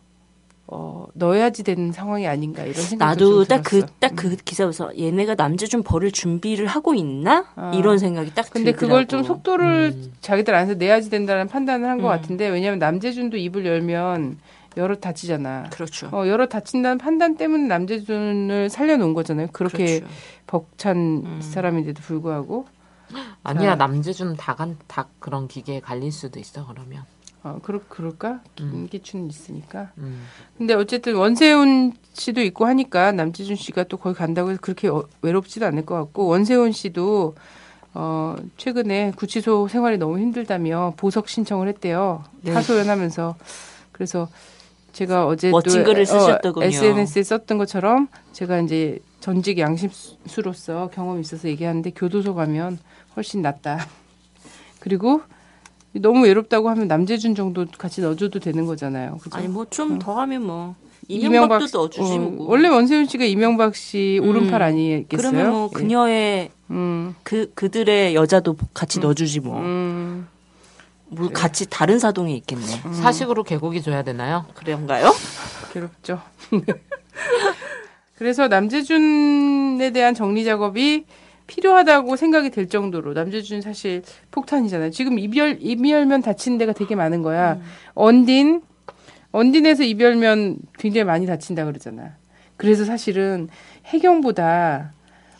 [0.69, 3.93] 어, 넣어야지 되는 상황이 아닌가 이런 생각도 나도 좀딱그 들었어.
[3.99, 7.71] 딱그 기사에서 얘네가 남재준 버릴 준비를 하고 있나 아.
[7.73, 9.27] 이런 생각이 딱 근데 그걸 좀 들더라고.
[9.27, 10.13] 속도를 음.
[10.19, 12.09] 자기들 안에서 내야지 된다는 판단을 한것 음.
[12.09, 14.39] 같은데 왜냐하면 남재준도 입을 열면
[14.75, 15.69] 여러 다치잖아.
[15.71, 16.09] 그렇죠.
[16.11, 19.47] 어, 여러 다친다는 판단 때문에 남재준을 살려놓은 거잖아요.
[19.53, 20.13] 그렇게 그렇죠.
[20.47, 21.39] 벅찬 음.
[21.41, 22.65] 사람인데도 불구하고.
[23.41, 23.75] 아니야 자.
[23.75, 27.05] 남재준 다간 다 그런 기계에 갈릴 수도 있어 그러면.
[27.43, 28.41] 어, 그럴, 그럴까?
[28.61, 28.71] 음.
[28.89, 29.91] 김기춘 있으니까.
[29.97, 30.23] 음.
[30.57, 35.65] 근데 어쨌든 원세훈 씨도 있고 하니까 남재준 씨가 또 거기 간다고 해서 그렇게 어- 외롭지도
[35.65, 37.35] 않을 것 같고 원세훈 씨도
[37.93, 42.23] 어 최근에 구치소 생활이 너무 힘들다며 보석 신청을 했대요.
[42.41, 42.51] 네.
[42.51, 43.35] 하소연하면서
[43.91, 44.27] 그래서
[44.93, 46.65] 제가 어제 멋진 또 글을 어, 쓰셨더군요.
[46.65, 52.79] SNS에 썼던 것처럼 제가 이제 전직 양심수로서 경험이 있어서 얘기하는데 교도소 가면
[53.15, 53.79] 훨씬 낫다.
[54.79, 55.21] 그리고
[55.99, 59.17] 너무 외롭다고 하면 남재준 정도 같이 넣어줘도 되는 거잖아요.
[59.17, 59.37] 그죠?
[59.37, 60.75] 아니 뭐 좀더 하면 뭐
[61.07, 62.49] 이명박 이명박도 넣어주지 어, 뭐.
[62.49, 64.29] 원래 원세훈 씨가 이명박 씨 음.
[64.29, 65.31] 오른팔 아니겠어요?
[65.31, 65.77] 그러면 뭐 예.
[65.77, 69.59] 그녀의 음, 그 그들의 여자도 같이 넣어주지 뭐.
[69.59, 70.27] 음,
[71.09, 72.65] 뭐 같이 다른 사동에 있겠네.
[72.93, 74.45] 사식으로 개고기 줘야 되나요?
[74.55, 75.13] 그런가요?
[75.71, 76.21] 괴롭죠.
[78.17, 81.05] 그래서 남재준에 대한 정리 작업이
[81.47, 84.91] 필요하다고 생각이 될 정도로 남재준 사실 폭탄이잖아요.
[84.91, 87.53] 지금 이별 이별면 다친 데가 되게 많은 거야.
[87.53, 87.61] 음.
[87.93, 88.61] 언딘
[89.31, 92.15] 언딘에서 이별면 굉장히 많이 다친다 그러잖아.
[92.57, 93.49] 그래서 사실은
[93.85, 94.91] 해경보다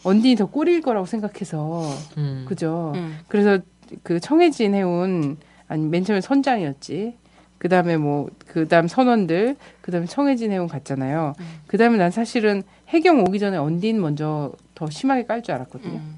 [0.04, 1.84] 언딘이 더 꼴일 거라고 생각해서
[2.18, 2.46] 음.
[2.48, 2.94] 그죠.
[2.96, 3.18] 음.
[3.28, 3.60] 그래서
[4.04, 5.38] 그 청해진 해운
[5.68, 7.18] 아니 맨 처음에 선장이었지.
[7.58, 11.34] 그다음에 뭐 그다음 선원들 그다음에 청해진 해운 갔잖아요.
[11.40, 11.46] 음.
[11.68, 15.94] 그다음에 난 사실은 해경 오기 전에 언딘 먼저 더 심하게 깔 줄 알았거든요.
[15.98, 16.16] 음.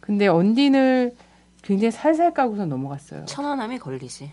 [0.00, 1.14] 근데 언딘을
[1.62, 3.24] 굉장히 살살 까고서 넘어갔어요.
[3.24, 4.30] 천안함에 걸리지.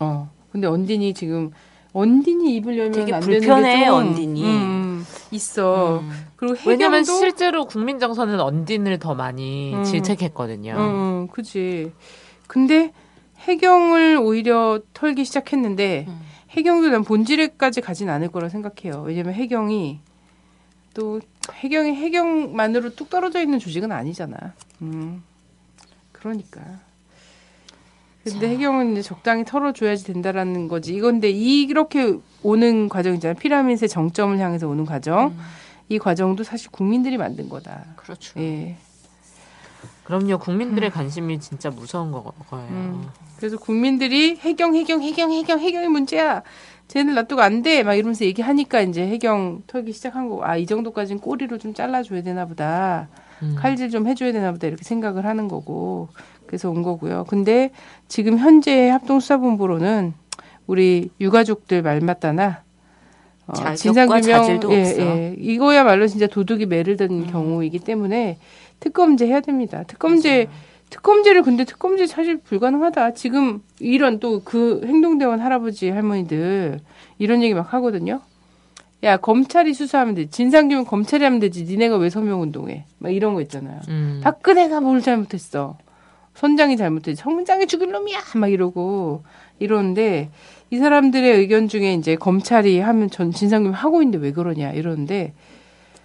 [0.00, 0.28] 어.
[0.50, 1.50] 근데 언딘이 지금
[1.94, 4.42] 언딘이 입을 열면 되게 안 되는 불편해, 게 좀, 언딘이.
[4.44, 6.00] 음, 음, 있어.
[6.00, 6.10] 음.
[6.36, 9.84] 그리고 왜냐면 실제로 국민정서는 언딘을 더 많이 음.
[9.84, 10.74] 질책했거든요.
[10.76, 11.92] 응, 그지.
[12.46, 12.92] 근데
[13.42, 16.20] 해경을 오히려 털기 시작했는데 음.
[16.50, 19.02] 해경도 난 본질에까지 가진 않을 거라 생각해요.
[19.02, 20.00] 왜냐면 해경이
[20.94, 21.20] 또
[21.52, 24.36] 해경이 해경만으로 뚝 떨어져 있는 조직은 아니잖아.
[24.82, 25.22] 음.
[26.12, 26.60] 그러니까.
[28.22, 30.94] 근데 해경은 이제 적당히 털어줘야지 된다라는 거지.
[30.94, 33.36] 이건데 이렇게 오는 과정이잖아요.
[33.36, 35.28] 피라밋의 정점을 향해서 오는 과정.
[35.28, 35.38] 음.
[35.88, 37.84] 이 과정도 사실 국민들이 만든 거다.
[37.96, 38.38] 그렇죠.
[38.40, 38.76] 예.
[40.04, 40.38] 그럼요.
[40.38, 42.68] 국민들의 관심이 진짜 무서운 거, 거예요.
[42.68, 43.08] 음.
[43.36, 46.42] 그래서 국민들이 해경, 해경, 해경, 해경, 해경이 문제야.
[46.88, 47.82] 쟤는 놔두고 안 돼.
[47.82, 52.46] 막 이러면서 얘기하니까 이제 해경 털기 시작한 거고, 아, 이 정도까지는 꼬리로 좀 잘라줘야 되나
[52.46, 53.08] 보다.
[53.42, 53.54] 음.
[53.58, 54.66] 칼질 좀 해줘야 되나 보다.
[54.66, 56.08] 이렇게 생각을 하는 거고.
[56.46, 57.24] 그래서 온 거고요.
[57.28, 57.70] 근데
[58.08, 60.12] 지금 현재 합동수사본부로는
[60.66, 62.62] 우리 유가족들 말 맞다나,
[63.46, 65.00] 어, 자질도 없어.
[65.00, 65.34] 예.
[65.38, 67.26] 이거야말로 진짜 도둑이 매를 든 음.
[67.26, 68.38] 경우이기 때문에
[68.82, 69.84] 특검제 해야 됩니다.
[69.86, 70.48] 특검제
[70.90, 73.14] 특검제를 근데 특검제 사실 불가능하다.
[73.14, 76.80] 지금 이런 또 그 행동대원 할아버지 할머니들
[77.18, 78.20] 이런 얘기 막 하거든요.
[79.04, 80.30] 야 검찰이 수사하면 되지.
[80.30, 81.64] 진상규명 검찰이 하면 되지.
[81.64, 82.84] 니네가 왜 서명운동해?
[82.98, 83.80] 막 이런 거 있잖아요.
[83.88, 84.20] 음.
[84.22, 85.78] 박근혜가 뭘 잘못했어?
[86.34, 87.20] 선장이 잘못했지.
[87.22, 88.18] 선장이 죽일 놈이야.
[88.36, 89.22] 막 이러고
[89.58, 90.30] 이러는데
[90.70, 95.34] 이 사람들의 의견 중에 이제 검찰이 하면 전 진상규명 하고 있는데 왜 그러냐 이러는데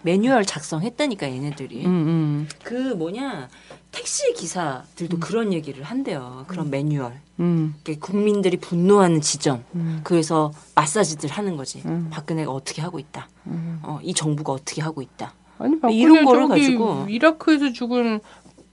[0.04, 1.86] 매뉴얼 작성했다니까 얘네들이.
[1.86, 3.50] 음, 음, 그 뭐냐
[3.92, 6.46] 택시 기사들도 그런 얘기를 한대요.
[6.48, 7.14] 그런 매뉴얼.
[7.40, 9.64] 음, 국민들이 분노하는 지점.
[9.76, 10.02] 음.
[10.04, 11.82] 그래서 마사지들 하는 거지.
[11.86, 12.10] 음.
[12.12, 13.28] 박근혜가 어떻게 하고 있다.
[13.48, 13.80] 음.
[13.84, 15.34] 어, 이 정부가 어떻게 하고 있다.
[15.60, 17.06] 아니 박근혜 이런 거를 가지고.
[17.10, 18.20] 이라크에서 죽은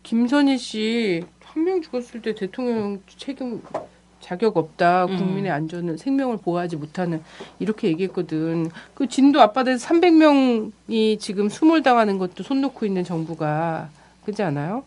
[0.03, 1.23] 김선희 씨
[1.55, 3.63] 한 명 죽었을 때 대통령 책임
[4.25, 5.05] 자격 없다.
[5.05, 5.17] 음.
[5.19, 7.23] 국민의 안전을 생명을 보호하지 못하는
[7.59, 8.71] 이렇게 얘기했거든.
[8.95, 13.91] 그 진도 앞바다에서 300명이 지금 수몰 당하는 것도 손 놓고 있는 정부가
[14.25, 14.85] 그렇지 않아요?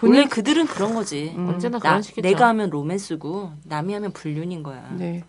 [0.00, 1.34] 원래 본인 그들은 그런 거지.
[1.36, 1.46] 음.
[1.50, 2.22] 언제나 나, 그런 식이죠.
[2.22, 4.82] 내가 하면 로맨스고 남이 하면 불륜인 거야.
[4.96, 5.22] 네.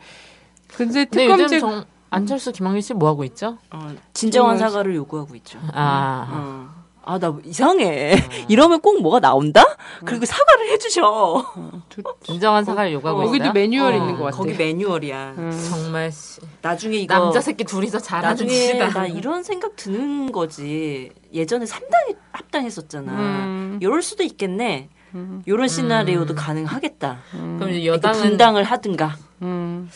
[0.77, 3.57] 근데 특검제 정, 안철수 김학민 씨 뭐 하고 있죠?
[3.71, 4.59] 어, 진정한 음.
[4.59, 5.59] 사과를 요구하고 있죠.
[5.73, 6.84] 아, 어.
[7.07, 8.15] 아, 나 이상해.
[8.49, 9.63] 이러면 꼭 뭐가 나온다?
[10.05, 11.53] 그리고 사과를 해주셔.
[11.89, 13.29] 두- 진정한 사과를 요구하고 있어요.
[13.29, 14.37] 여기도 매뉴얼 어, 있는 것 같아.
[14.37, 15.35] 거기 매뉴얼이야.
[15.37, 15.51] 음.
[15.69, 16.41] 정말 씨.
[16.61, 18.89] 나중에 이거 남자 새끼 둘이서 잘하는 나중에 짓이다.
[18.89, 21.11] 나 이런 생각 드는 거지.
[21.31, 23.11] 예전에 3당 합당했었잖아.
[23.13, 23.79] 음.
[23.81, 24.89] 이럴 수도 있겠네.
[25.13, 25.43] 음.
[25.45, 27.19] 이런 시나리오도 가능하겠다.
[27.31, 29.15] 그럼 이제 이렇게 여당은 분당을 하든가.
[29.43, 29.89] 음.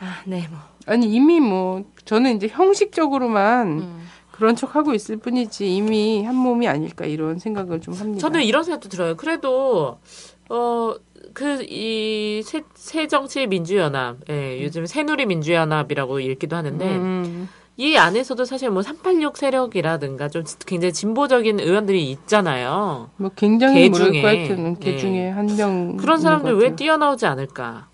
[0.00, 0.58] 아, 네, 뭐.
[0.86, 4.01] 아니 이미 뭐 저는 이제 형식적으로만 음.
[4.42, 8.20] 그런 척 하고 있을 뿐이지 이미 한 몸이 아닐까 이런 생각을 좀 합니다.
[8.20, 9.16] 저는 이런 생각도 들어요.
[9.16, 10.00] 그래도
[10.48, 10.94] 어
[11.32, 12.42] 그 이
[12.74, 17.48] 새정치 민주연합, 예, 요즘 새누리 민주연합이라고 읽기도 하는데 음.
[17.76, 23.10] 이 안에서도 사실 뭐 386 세력이라든가 좀 굉장히 진보적인 의원들이 있잖아요.
[23.16, 24.98] 뭐 굉장히 개 모를 중에, 것 같은 개 예.
[24.98, 25.96] 중에 한 명.
[25.96, 27.88] 그런 사람들 왜 뛰어나오지 않을까?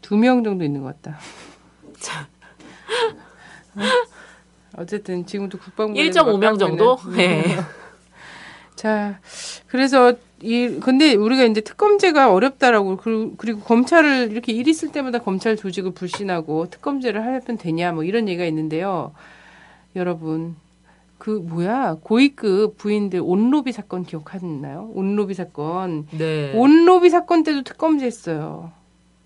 [0.00, 1.18] 두 명 정도 있는 것 같다.
[3.76, 3.80] 어?
[4.80, 6.94] 어쨌든 지금도 국방부 1.5명 정도?
[7.06, 7.16] 음.
[7.16, 7.44] 네.
[8.74, 9.18] 자,
[9.66, 15.54] 그래서 이 근데 우리가 이제 특검제가 어렵다라고 그리고, 그리고 검찰을 이렇게 일 있을 때마다 검찰
[15.56, 19.12] 조직을 불신하고 특검제를 하면 되냐 뭐 이런 얘기가 있는데요.
[19.96, 20.56] 여러분
[21.18, 24.92] 그 뭐야 고위급 부인들 온로비 사건 기억하시나요?
[24.94, 26.06] 온로비 사건.
[26.16, 26.52] 네.
[26.54, 28.72] 온로비 사건 때도 특검제 했어요.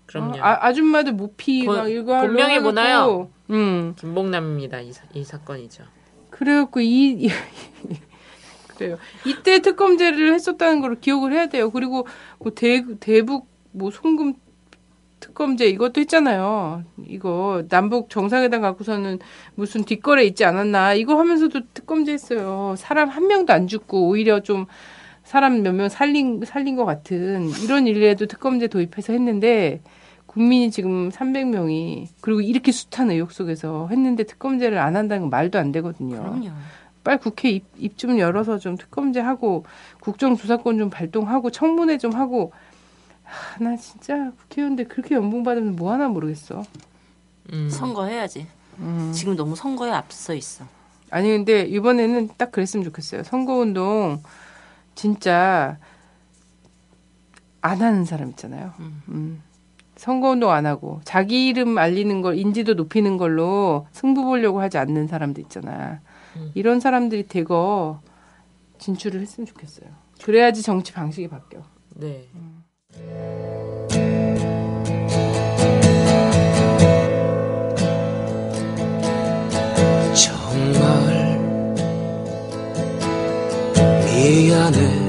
[0.07, 0.33] 그럼요.
[0.33, 0.39] 어?
[0.41, 3.29] 아, 아줌마들 모피 본- 막 이거 본명이 뭐나요?
[3.51, 3.93] 음.
[3.97, 4.81] 김봉남입니다.
[4.81, 5.83] 이, 사, 이 사건이죠.
[6.29, 7.29] 그래갖고 이, 이-
[8.77, 8.97] 그래요.
[9.25, 11.71] 이때 특검제를 했었다는 걸 기억을 해야 돼요.
[11.71, 12.05] 그리고
[12.39, 14.33] 뭐 대, 대북 뭐 송금
[15.21, 16.83] 특검제 이것도 했잖아요.
[17.07, 19.19] 이거 남북 정상회담 갖고서는
[19.55, 22.75] 무슨 뒷거래 있지 않았나 이거 하면서도 특검제 했어요.
[22.77, 24.65] 사람 한 명도 안 죽고 오히려 좀
[25.23, 29.81] 사람 몇 명 살린 살린 것 같은 이런 일에도 특검제 도입해서 했는데
[30.35, 35.71] 국민이 지금 300명이 그리고 이렇게 숱한 의혹 속에서 했는데 특검제를 안 한다는 건 말도 안
[35.71, 36.17] 되거든요.
[36.17, 36.49] 그럼요.
[37.05, 39.63] 빨리 국회 입, 입좀 열어서 좀 특검제 하고
[40.01, 42.51] 국정조사권 좀 발동하고 청문회 좀 하고
[43.23, 46.63] 하, 나 진짜 국회의원들 그렇게 연봉 받으면 뭐 하나 모르겠어.
[47.53, 47.69] 음.
[47.69, 48.45] 선거해야지.
[48.79, 49.13] 음.
[49.15, 50.65] 지금 너무 선거에 앞서 있어.
[51.11, 53.23] 아니 근데 이번에는 딱 그랬으면 좋겠어요.
[53.23, 54.21] 선거운동
[54.95, 55.77] 진짜
[57.61, 58.73] 안 하는 사람 있잖아요.
[59.07, 59.41] 음.
[59.95, 65.43] 선거운동 안 하고 자기 이름 알리는 걸 인지도 높이는 걸로 승부 보려고 하지 않는 사람들
[65.43, 66.01] 있잖아.
[66.35, 66.51] 음.
[66.53, 68.01] 이런 사람들이 대거
[68.77, 69.89] 진출을 했으면 좋겠어요.
[70.23, 71.61] 그래야지 정치 방식이 바뀌어.
[71.95, 72.27] 네.
[80.13, 81.39] 정말
[84.05, 85.04] 미안해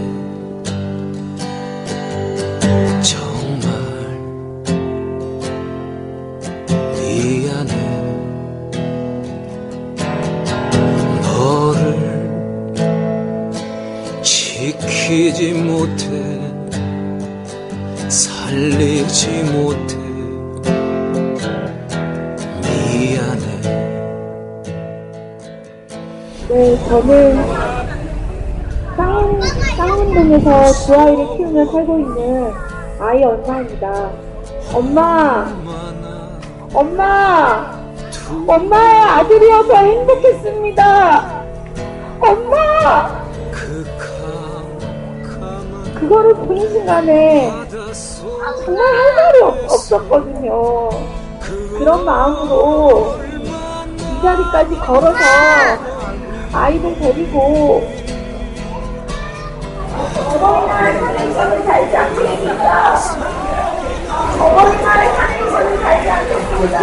[15.17, 16.05] 지키지 못해
[18.07, 19.97] 살리지 못해
[22.61, 23.47] 미안해
[26.49, 27.37] 네, 저는
[28.95, 29.41] 쌍,
[29.77, 32.53] 쌍문동에서 두 아이를 키우며 살고 있는
[33.01, 34.11] 아이 엄마입니다.
[34.75, 35.47] 엄마!
[36.75, 37.75] 엄마!
[38.47, 41.45] 엄마의 아들이어서 행복했습니다!
[42.21, 43.16] 엄마!
[45.97, 47.51] 그 그거를 보는 순간에
[48.65, 50.91] 정말 할 말이 없, 없었거든요.
[51.41, 53.17] 그런 마음으로
[53.99, 55.19] 이 자리까지 걸어서
[56.53, 57.89] 아이들 데리고
[60.35, 62.99] 어버이날 상행선을 달지 않겠습니다.
[64.39, 66.79] 어버이날 상행선을 달지 않겠습니다.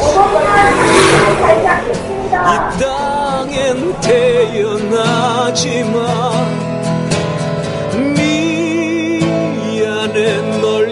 [0.00, 2.34] 어버이날 상행선을 달지 않겠습니다.
[2.54, 4.00] 이 땅엔
[4.80, 6.00] 태어나지만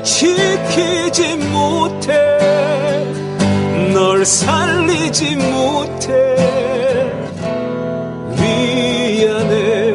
[0.08, 2.16] 지키지 못해
[3.92, 6.34] 널 살리지 못해
[8.30, 9.92] 미안해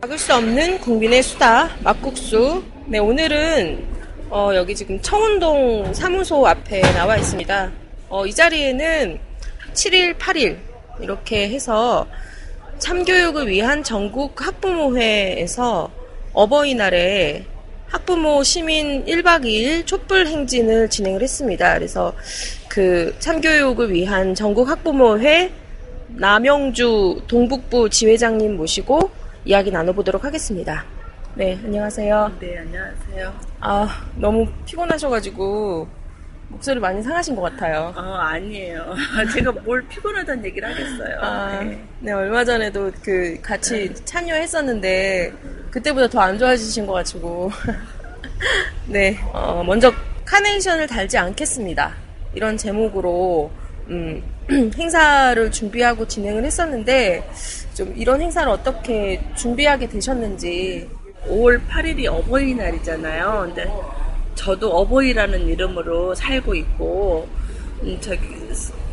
[0.00, 2.64] 막을 수 없는 국민의 수다 막국수.
[2.86, 3.86] 네 오늘은
[4.30, 7.70] 어, 여기 지금 청운동 사무소 앞에 나와 있습니다.
[8.08, 9.20] 어, 이 자리에는
[9.72, 10.65] 7일, 8일
[11.00, 12.06] 이렇게 해서
[12.78, 15.90] 참교육을 위한 전국 학부모회에서
[16.32, 17.46] 어버이날에
[17.88, 21.74] 학부모 시민 1박 2일 촛불 행진을 진행을 했습니다.
[21.74, 22.12] 그래서
[22.68, 25.52] 그 참교육을 위한 전국 학부모회
[26.08, 29.10] 남영주 동북부 지회장님 모시고
[29.44, 30.84] 이야기 나눠보도록 하겠습니다.
[31.34, 32.32] 네, 안녕하세요.
[32.40, 33.32] 네, 안녕하세요.
[33.60, 35.86] 아, 너무 피곤하셔가지고
[36.48, 37.92] 목소리 많이 상하신 것 같아요.
[37.96, 38.94] 어, 아니에요.
[39.34, 41.18] 제가 뭘 피곤하다는 얘기를 하겠어요.
[41.20, 41.84] 아, 네.
[42.00, 45.32] 네, 얼마 전에도 그 같이 참여했었는데
[45.70, 47.50] 그때보다 더 안 좋아지신 것 같고.
[48.86, 49.92] 네, 어, 먼저
[50.24, 51.94] 카네이션을 달지 않겠습니다.
[52.34, 53.50] 이런 제목으로
[53.88, 54.22] 음,
[54.76, 57.28] 행사를 준비하고 진행을 했었는데
[57.74, 60.88] 좀 이런 행사를 어떻게 준비하게 되셨는지
[61.28, 63.44] 5월 8일이 어버이날이잖아요.
[63.46, 63.70] 근데
[64.36, 67.28] 저도 어버이라는 이름으로 살고 있고,
[67.82, 68.20] 음, 저기,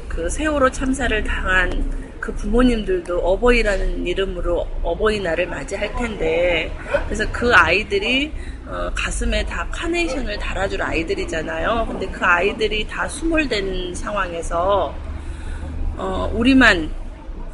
[0.07, 6.71] 그 세월호 참사를 당한 그 부모님들도 어버이라는 이름으로 어버이날을 맞이할 텐데
[7.05, 8.31] 그래서 그 아이들이
[8.65, 11.85] 어, 가슴에 다 카네이션을 달아줄 아이들이잖아요.
[11.89, 14.95] 근데 그 아이들이 다 수몰된 상황에서
[15.97, 16.89] 어, 우리만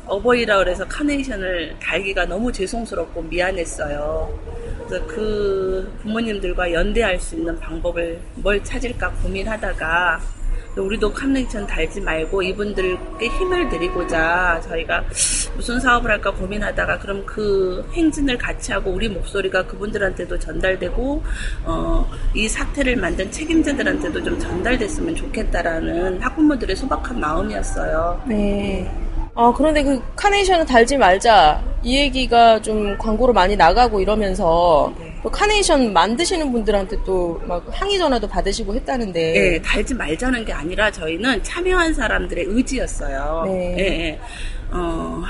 [0.06, 4.59] 어버이라 그래서 카네이션을 달기가 너무 죄송스럽고 미안했어요.
[4.90, 10.20] 그래서 그 부모님들과 연대할 수 있는 방법을 뭘 찾을까 고민하다가
[10.76, 15.04] 우리도 카네이션 달지 말고 이분들께 힘을 드리고자 저희가
[15.56, 21.24] 무슨 사업을 할까 고민하다가 그럼 그 행진을 같이 하고 우리 목소리가 그분들한테도 전달되고
[21.66, 28.24] 어, 이 사태를 만든 책임자들한테도 좀 전달됐으면 좋겠다라는 학부모들의 소박한 마음이었어요.
[28.28, 29.09] 네.
[29.42, 31.64] 아, 그런데 그 카네이션을 달지 말자.
[31.82, 38.28] 이 얘기가 좀 광고로 많이 나가고 이러면서 또 카네이션 만드시는 분들한테 또 막 항의 전화도
[38.28, 39.32] 받으시고 했다는데.
[39.32, 43.44] 네, 달지 말자는 게 아니라 저희는 참여한 사람들의 의지였어요.
[43.46, 43.76] 네.
[43.80, 44.20] 예, 예.
[44.72, 45.22] 어,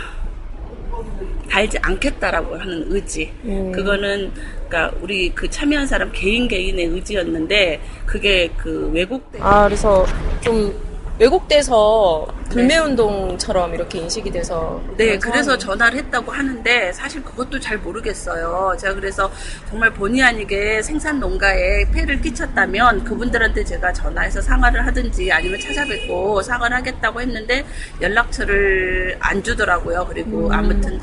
[1.48, 3.32] 달지 않겠다라고 하는 의지.
[3.44, 3.72] 음.
[3.72, 4.32] 그거는
[4.68, 10.04] 그러니까 우리 그 참여한 사람 개인 개인의 의지였는데 그게 그 왜곡된 아, 그래서
[10.42, 10.74] 좀
[11.20, 14.82] 왜곡돼서 불매운동처럼 이렇게 인식이 돼서.
[14.96, 18.76] 네, 그래서 전화를 했다고 하는데 사실 그것도 잘 모르겠어요.
[18.80, 19.30] 제가 그래서
[19.70, 26.78] 정말 본의 아니게 생산 농가에 폐를 끼쳤다면 그분들한테 제가 전화해서 사과를 하든지 아니면 찾아뵙고 사과를
[26.78, 27.66] 하겠다고 했는데
[28.02, 30.06] 연락처를 안 주더라고요.
[30.08, 30.52] 그리고 음.
[30.54, 31.00] 아무튼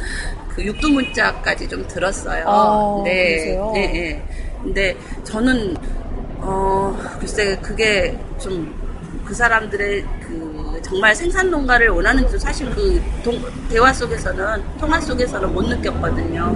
[0.49, 2.45] 그 육두 문자까지 좀 들었어요.
[2.47, 3.55] 아, 네?
[3.75, 4.25] 네, 네.
[4.63, 5.77] 근데 저는
[6.39, 8.86] 어 글쎄 그게 좀
[9.27, 15.63] 그 사람들의 그 정말 생산 농가를 원하는지 사실 그 동- 대화 속에서는 통화 속에서는 못
[15.69, 16.55] 느꼈거든요.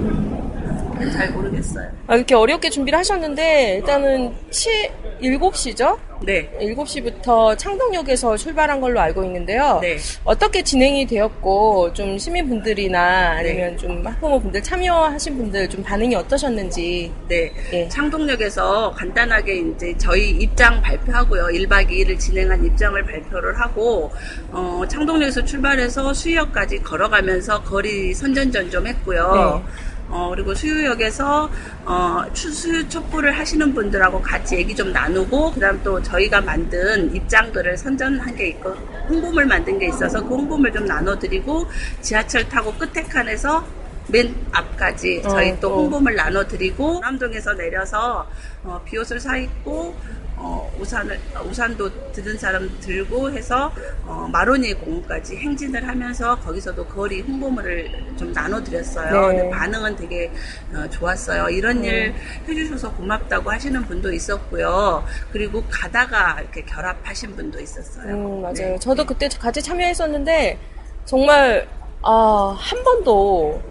[1.13, 1.91] 잘 모르겠어요.
[2.07, 4.91] 아, 이렇게 어렵게 준비를 하셨는데, 일단은 7,
[5.23, 5.97] 7시죠?
[6.23, 6.51] 네.
[6.61, 9.79] 7시부터 창동역에서 출발한 걸로 알고 있는데요.
[9.81, 9.97] 네.
[10.25, 13.51] 어떻게 진행이 되었고, 좀 시민분들이나 네.
[13.51, 17.13] 아니면 좀 학부모분들 참여하신 분들 좀 반응이 어떠셨는지.
[17.29, 17.53] 네.
[17.73, 17.89] 예.
[17.89, 21.47] 창동역에서 간단하게 이제 저희 입장 발표하고요.
[21.47, 24.11] 1박 2일을 진행한 입장을 발표를 하고,
[24.51, 29.63] 어, 창동역에서 출발해서 수유역까지 걸어가면서 거리 선전전 좀 했고요.
[29.65, 29.73] 네.
[30.11, 31.49] 어, 그리고 수유역에서,
[31.85, 37.15] 어, 추- 수유 촛불을 하시는 분들하고 같이 얘기 좀 나누고, 그 다음 또 저희가 만든
[37.15, 38.71] 입장글을 선전한 게 있고,
[39.09, 41.67] 홍보물 만든 게 있어서 그 홍보물 좀 나눠드리고,
[42.01, 43.65] 지하철 타고 끝에 칸에서
[44.09, 45.77] 맨 앞까지 저희 어, 또 어.
[45.83, 48.27] 홍보물 나눠드리고, 남동에서 내려서,
[48.65, 49.95] 어, 비옷을 사 입고,
[50.43, 53.71] 어, 우산을, 우산도 드는 사람 들고 해서,
[54.07, 59.33] 어, 마로니 공원까지 행진을 하면서 거기서도 거리 홍보물을 좀 나눠드렸어요.
[59.33, 59.51] 네.
[59.51, 60.33] 반응은 되게
[60.75, 61.51] 어, 좋았어요.
[61.51, 62.15] 이런 일
[62.49, 65.05] 해주셔서 고맙다고 하시는 분도 있었고요.
[65.31, 68.15] 그리고 가다가 이렇게 결합하신 분도 있었어요.
[68.15, 68.55] 음, 맞아요.
[68.55, 68.79] 네.
[68.79, 70.59] 저도 그때 같이 참여했었는데,
[71.05, 71.69] 정말,
[72.03, 73.63] 아, 한 번도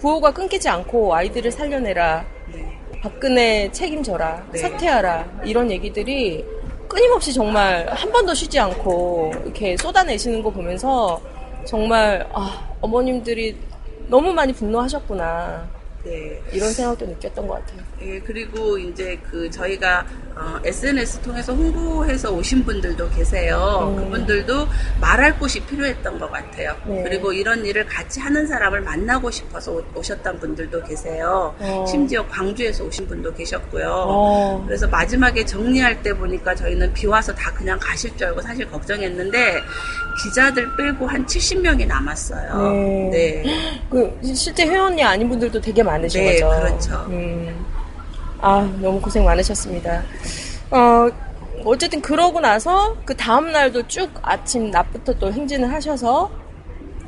[0.00, 2.35] 구호가 끊기지 않고 아이들을 살려내라.
[2.96, 3.00] 네.
[3.00, 4.46] 박근혜 책임져라.
[4.52, 4.58] 네.
[4.58, 5.42] 사퇴하라.
[5.44, 6.44] 이런 얘기들이
[6.88, 11.20] 끊임없이 정말 한 번도 쉬지 않고 이렇게 쏟아내시는 거 보면서
[11.64, 13.56] 정말, 아, 어머님들이
[14.08, 15.68] 너무 많이 분노하셨구나.
[16.04, 16.40] 네.
[16.52, 17.80] 이런 생각도 느꼈던 것 같아요.
[18.02, 20.04] 예, 그리고 이제 그 저희가
[20.36, 23.94] 어, SNS 통해서 홍보해서 오신 분들도 계세요.
[23.96, 24.04] 음.
[24.04, 24.68] 그분들도
[25.00, 26.76] 말할 곳이 필요했던 것 같아요.
[26.84, 27.02] 네.
[27.04, 31.54] 그리고 이런 일을 같이 하는 사람을 만나고 싶어서 오- 오셨던 분들도 계세요.
[31.58, 31.86] 어.
[31.88, 33.86] 심지어 광주에서 오신 분도 계셨고요.
[33.90, 34.62] 어.
[34.66, 39.62] 그래서 마지막에 정리할 때 보니까 저희는 비 와서 다 그냥 가실 줄 알고 사실 걱정했는데
[40.22, 42.72] 기자들 빼고 한 70명이 남았어요.
[43.10, 43.10] 네.
[43.10, 43.80] 네.
[43.88, 46.60] 그 실제 회원이 아닌 분들도 되게 많으신 네, 거죠.
[46.60, 47.06] 그렇죠.
[47.08, 47.64] 음.
[48.46, 50.04] 아 너무 고생 많으셨습니다.
[50.70, 51.08] 어
[51.64, 56.30] 어쨌든 그러고 나서 그 다음 날도 쭉 아침 낮부터 또 행진을 하셔서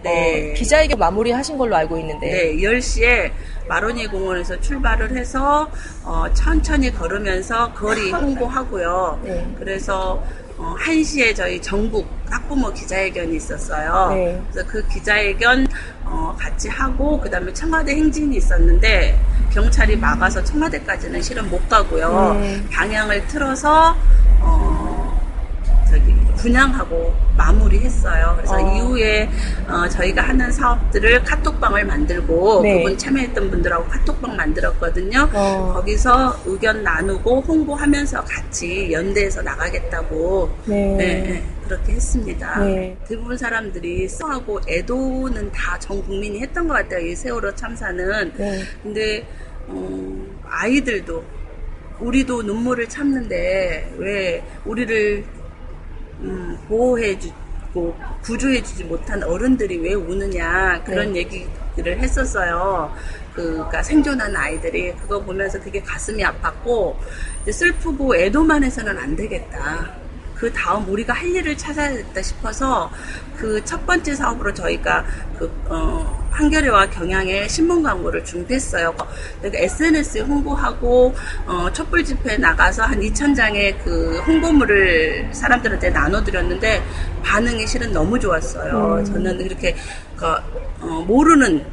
[0.03, 0.51] 네.
[0.51, 2.27] 어, 기자회견 마무리 하신 걸로 알고 있는데.
[2.27, 3.31] 네, 10시에
[3.69, 5.71] 마로니 공원에서 출발을 해서
[6.05, 9.21] 어, 천천히 걸으면서 거리 홍보하고요.
[9.23, 9.55] 네.
[9.61, 10.21] 그래서
[10.57, 14.11] 어, 1시에 저희 전국 학부모 기자회견이 있었어요.
[14.13, 14.43] 네.
[14.51, 15.69] 그래서 그 기자회견
[16.11, 22.37] 어, 같이 하고 그다음에 청와대 행진이 있었는데 경찰이 막아서 청와대까지는 실은 못 가고요.
[22.41, 22.69] 음.
[22.71, 23.97] 방향을 틀어서
[26.39, 28.35] 분양하고 마무리했어요.
[28.37, 28.77] 그래서 어.
[28.77, 29.29] 이후에
[29.69, 32.79] 어, 저희가 하는 사업들을 카톡방을 만들고 네.
[32.79, 35.29] 그분 참여했던 분들하고 카톡방 만들었거든요.
[35.33, 35.73] 어.
[35.75, 40.97] 거기서 의견 나누고 홍보하면서 같이 연대해서 나가겠다고 네.
[40.97, 42.65] 네, 네, 그렇게 했습니다.
[42.65, 42.97] 네.
[43.07, 47.07] 대부분 사람들이 써하고 애도는 다 전 국민이 했던 것 같아요.
[47.07, 48.33] 이 세월호 참사는.
[48.37, 48.63] 네.
[48.83, 49.27] 근데
[49.69, 51.23] 어, 아이들도
[52.01, 55.25] 우리도 눈물을 참는데 왜 우리를
[56.21, 57.35] 음, 보호해주고
[57.73, 61.21] 뭐 구조해주지 못한 어른들이 왜 우느냐 그런 네.
[61.21, 62.93] 얘기를 했었어요.
[63.35, 66.97] 그니까 생존한 아이들이 그거 보면서 되게 가슴이 아팠고
[67.51, 70.08] 슬프고 애도만 해서는 안 되겠다.
[70.39, 72.91] 그 다음 우리가 할 일을 찾아야겠다 싶어서
[73.37, 75.05] 그 첫 번째 사업으로 저희가
[75.39, 78.95] 그 어, 한겨레와 경향의 신문 광고를 준비했어요.
[79.41, 81.15] 그러니까 SNS에 홍보하고
[81.47, 86.83] 어, 촛불 집회에 나가서 한 2천 장의 그 홍보물을 사람들한테 나눠드렸는데
[87.25, 89.03] 반응이 실은 너무 좋았어요.
[89.05, 89.77] 저는 이렇게
[90.17, 90.27] 그,
[90.81, 91.65] 어, 모르는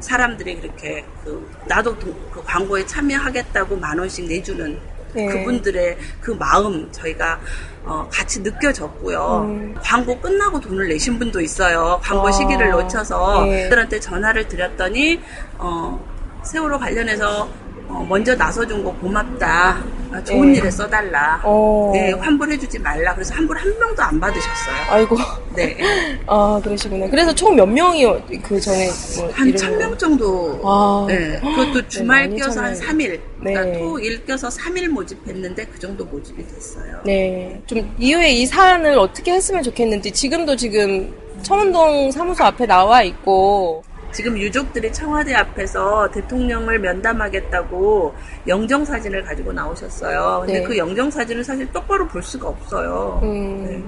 [0.00, 4.78] 사람들이 그렇게 그 나도 도- 그 광고에 참여하겠다고 만 원씩 내주는
[5.14, 5.26] 네.
[5.26, 7.40] 그분들의 그 마음 저희가
[7.84, 9.46] 어, 같이 느껴졌고요.
[9.48, 9.74] 음.
[9.82, 11.98] 광고 끝나고 돈을 내신 분도 있어요.
[12.02, 13.64] 광고 아, 시기를 놓쳐서 네.
[13.64, 15.20] 그들한테 전화를 드렸더니
[15.58, 15.98] 어,
[16.44, 17.48] 세월호 관련해서
[17.92, 19.78] 어, 먼저 나서준 거 고맙다.
[20.12, 20.58] 아, 좋은 네.
[20.58, 21.40] 일에 써달라.
[21.44, 21.90] 어.
[21.94, 23.14] 네, 환불해주지 말라.
[23.14, 24.76] 그래서 환불 한 명도 안 받으셨어요.
[24.88, 25.16] 아이고.
[25.54, 25.76] 네.
[26.26, 27.08] 아, 그러시구나.
[27.10, 28.04] 그래서 총 몇 명이
[28.42, 28.88] 그 전에
[29.18, 30.60] 뭐 한 천 명 정도.
[30.64, 31.04] 아.
[31.08, 31.38] 네.
[31.40, 33.16] 그것도 주말 많이 껴서 한 참여해.
[33.16, 33.20] 3일.
[33.40, 33.78] 그러니까 네.
[33.78, 37.00] 토, 일 껴서 3일 모집했는데 그 정도 모집이 됐어요.
[37.04, 37.60] 네.
[37.66, 41.12] 좀 이후에 이 사안을 어떻게 했으면 좋겠는지 지금도 지금
[41.42, 43.82] 청운동 사무소 앞에 나와 있고
[44.12, 48.14] 지금 유족들이 청와대 앞에서 대통령을 면담하겠다고
[48.48, 50.44] 영정 사진을 가지고 나오셨어요.
[50.46, 50.64] 근데 네.
[50.64, 53.20] 그 영정 사진을 사실 똑바로 볼 수가 없어요.
[53.22, 53.64] 음.
[53.64, 53.84] 네.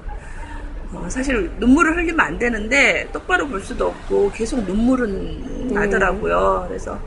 [0.94, 5.70] 어, 사실 눈물을 흘리면 안 되는데 똑바로 볼 수도 없고 계속 눈물은 음.
[5.72, 6.66] 나더라고요.
[6.68, 6.98] 그래서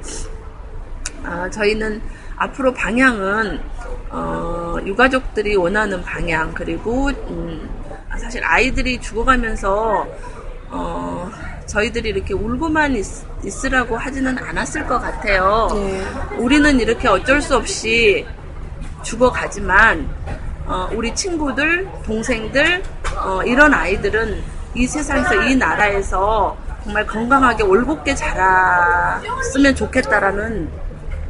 [1.24, 2.02] 아, 저희는
[2.36, 3.60] 앞으로 방향은
[4.10, 7.70] 어, 유가족들이 원하는 방향 그리고 음,
[8.10, 10.08] 아, 사실 아이들이 죽어가면서
[10.70, 11.32] 어,
[11.66, 13.06] 저희들이 이렇게 울고만 있,
[13.66, 15.68] 으라고 하지는 않았을 것 같아요.
[15.74, 16.04] 네.
[16.38, 18.26] 우리는 이렇게 어쩔 수 없이
[19.04, 20.10] 죽어가지만
[20.66, 22.82] 어, 우리 친구들, 동생들
[23.24, 24.42] 어, 이런 아이들은
[24.74, 30.70] 이 세상에서 이 나라에서 정말 건강하게 올곧게 자랐으면 좋겠다라는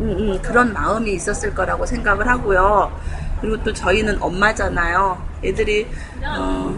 [0.02, 2.92] 음, 음, 그런 마음이 있었을 거라고 생각을 하고요.
[3.40, 5.18] 그리고 또 저희는 엄마잖아요.
[5.44, 5.88] 애들이
[6.26, 6.78] 어,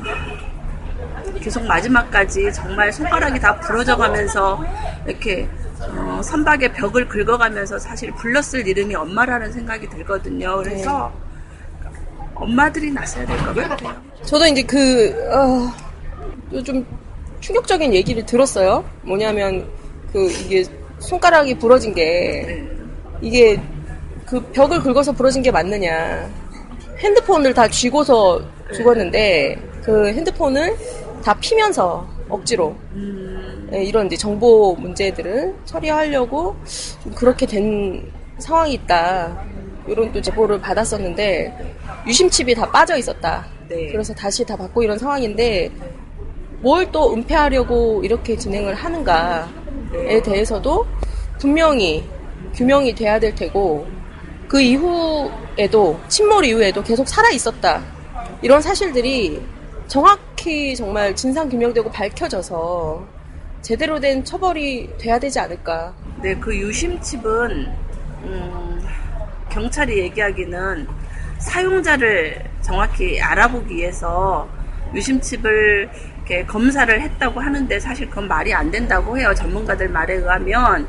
[1.39, 4.63] 계속 마지막까지 정말 손가락이 다 부러져 가면서
[5.05, 5.47] 이렇게
[5.95, 10.57] 어, 선박의 벽을 긁어가면서 사실 불렀을 이름이 엄마라는 생각이 들거든요.
[10.57, 11.11] 그래서
[12.33, 13.95] 엄마들이 나서야 될 것 같아요.
[14.23, 15.71] 저도 이제 그, 어,
[16.51, 16.85] 또좀
[17.39, 18.83] 충격적인 얘기를 들었어요.
[19.03, 19.67] 뭐냐면,
[20.11, 20.63] 그, 이게
[20.99, 22.63] 손가락이 부러진 게,
[23.21, 23.59] 이게
[24.25, 26.29] 그 벽을 긁어서 부러진 게 맞느냐.
[26.99, 28.41] 핸드폰을 다 쥐고서
[28.73, 30.75] 죽었는데, 그 핸드폰을
[31.23, 32.75] 다 피면서 억지로,
[33.73, 36.55] 예, 이런 이제 정보 문제들을 처리하려고
[37.03, 39.43] 좀 그렇게 된 상황이 있다.
[39.87, 43.45] 이런 또 제보를 받았었는데, 유심칩이 다 빠져 있었다.
[43.67, 43.87] 네.
[43.91, 45.71] 그래서 다시 다 받고 이런 상황인데
[46.61, 50.85] 뭘 또 은폐하려고 이렇게 진행을 하는가에 대해서도
[51.39, 52.03] 분명히
[52.55, 53.85] 규명이 돼야 될 테고
[54.47, 57.83] 그 이후에도 침몰 이후에도 계속 살아 있었다
[58.41, 59.41] 이런 사실들이
[59.87, 63.07] 정확히 정말 진상 규명되고 밝혀져서
[63.61, 67.73] 제대로 된 처벌이 돼야 되지 않을까 네, 그 유심칩은
[68.23, 68.87] 음,
[69.49, 70.87] 경찰이 얘기하기는
[71.39, 74.47] 사용자를 정확히 알아보기 위해서
[74.93, 75.89] 유심칩을
[76.47, 79.33] 검사를 했다고 하는데 사실 그건 말이 안 된다고 해요.
[79.33, 80.87] 전문가들 말에 의하면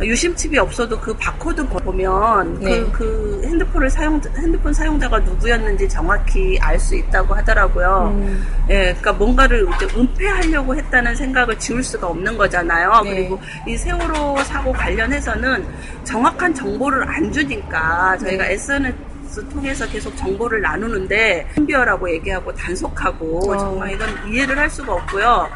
[0.00, 2.80] 유심칩이 없어도 그 바코드 보면 네.
[2.80, 8.12] 그, 그 핸드폰을 사용 핸드폰 사용자가 누구였는지 정확히 알 수 있다고 하더라고요.
[8.14, 8.46] 음.
[8.70, 13.00] 예, 그러니까 뭔가를 이제 은폐하려고 했다는 생각을 지울 수가 없는 거잖아요.
[13.02, 13.10] 네.
[13.10, 15.66] 그리고 이 세월호 사고 관련해서는
[16.04, 18.52] 정확한 정보를 안 주니까 저희가 네.
[18.52, 23.58] SNS 통해서 계속 정보를 나누는데 신비어라고 얘기하고 단속하고 어.
[23.58, 25.48] 정말 이건 이해를 할 수가 없고요.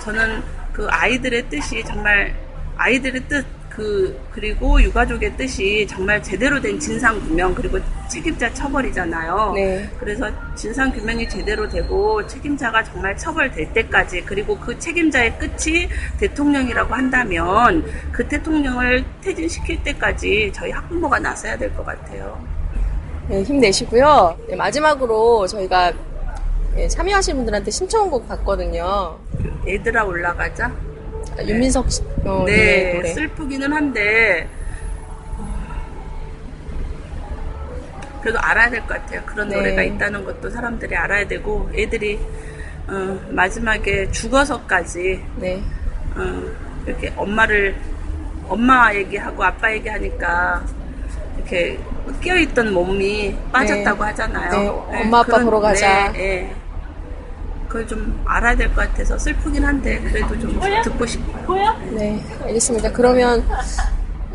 [0.00, 0.42] 저는
[0.72, 2.34] 그 아이들의 뜻이 정말
[2.76, 3.44] 아이들의 뜻
[3.78, 7.78] 그 그리고 유가족의 뜻이 정말 제대로 된 진상 규명 그리고
[8.10, 9.52] 책임자 처벌이잖아요.
[9.54, 9.88] 네.
[10.00, 17.84] 그래서 진상 규명이 제대로 되고 책임자가 정말 처벌될 때까지 그리고 그 책임자의 끝이 대통령이라고 한다면
[18.10, 22.42] 그 대통령을 퇴진시킬 때까지 저희 학부모가 나서야 될 것 같아요.
[23.28, 24.36] 네, 힘내시고요.
[24.48, 25.92] 네, 마지막으로 저희가
[26.78, 29.16] 예, 참여하신 분들한테 신청곡 받거든요.
[29.68, 30.72] 애들아 올라가자.
[31.38, 33.08] 아, 윤민석 씨, 어, 네, 네, 노래.
[33.14, 34.48] 슬프기는 한데
[38.20, 39.22] 그래도 알아야 될 것 같아요.
[39.24, 39.56] 그런 네.
[39.56, 42.18] 노래가 있다는 것도 사람들이 알아야 되고 애들이
[42.88, 45.62] 어, 마지막에 죽어서까지 네.
[46.16, 46.42] 어,
[46.86, 47.76] 이렇게 엄마를
[48.48, 50.64] 엄마 얘기하고 아빠 얘기하니까
[51.36, 51.78] 이렇게
[52.20, 54.10] 끼어있던 몸이 빠졌다고 네.
[54.10, 54.88] 하잖아요.
[54.90, 56.10] 네, 엄마, 아빠 보러 가자.
[56.12, 56.54] 네, 네.
[57.68, 61.76] 그걸 좀 알아야 될 것 같아서 슬프긴 한데 그래도 좀 듣고 싶어요.
[61.92, 62.92] 네, 알겠습니다.
[62.92, 63.44] 그러면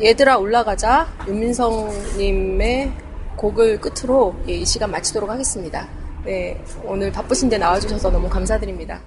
[0.01, 2.91] 얘들아 올라가자 윤민성님의
[3.35, 5.87] 곡을 끝으로 예, 이 시간 마치도록 하겠습니다.
[6.23, 9.01] 네, 오늘 바쁘신데 나와주셔서 너무 감사드립니다.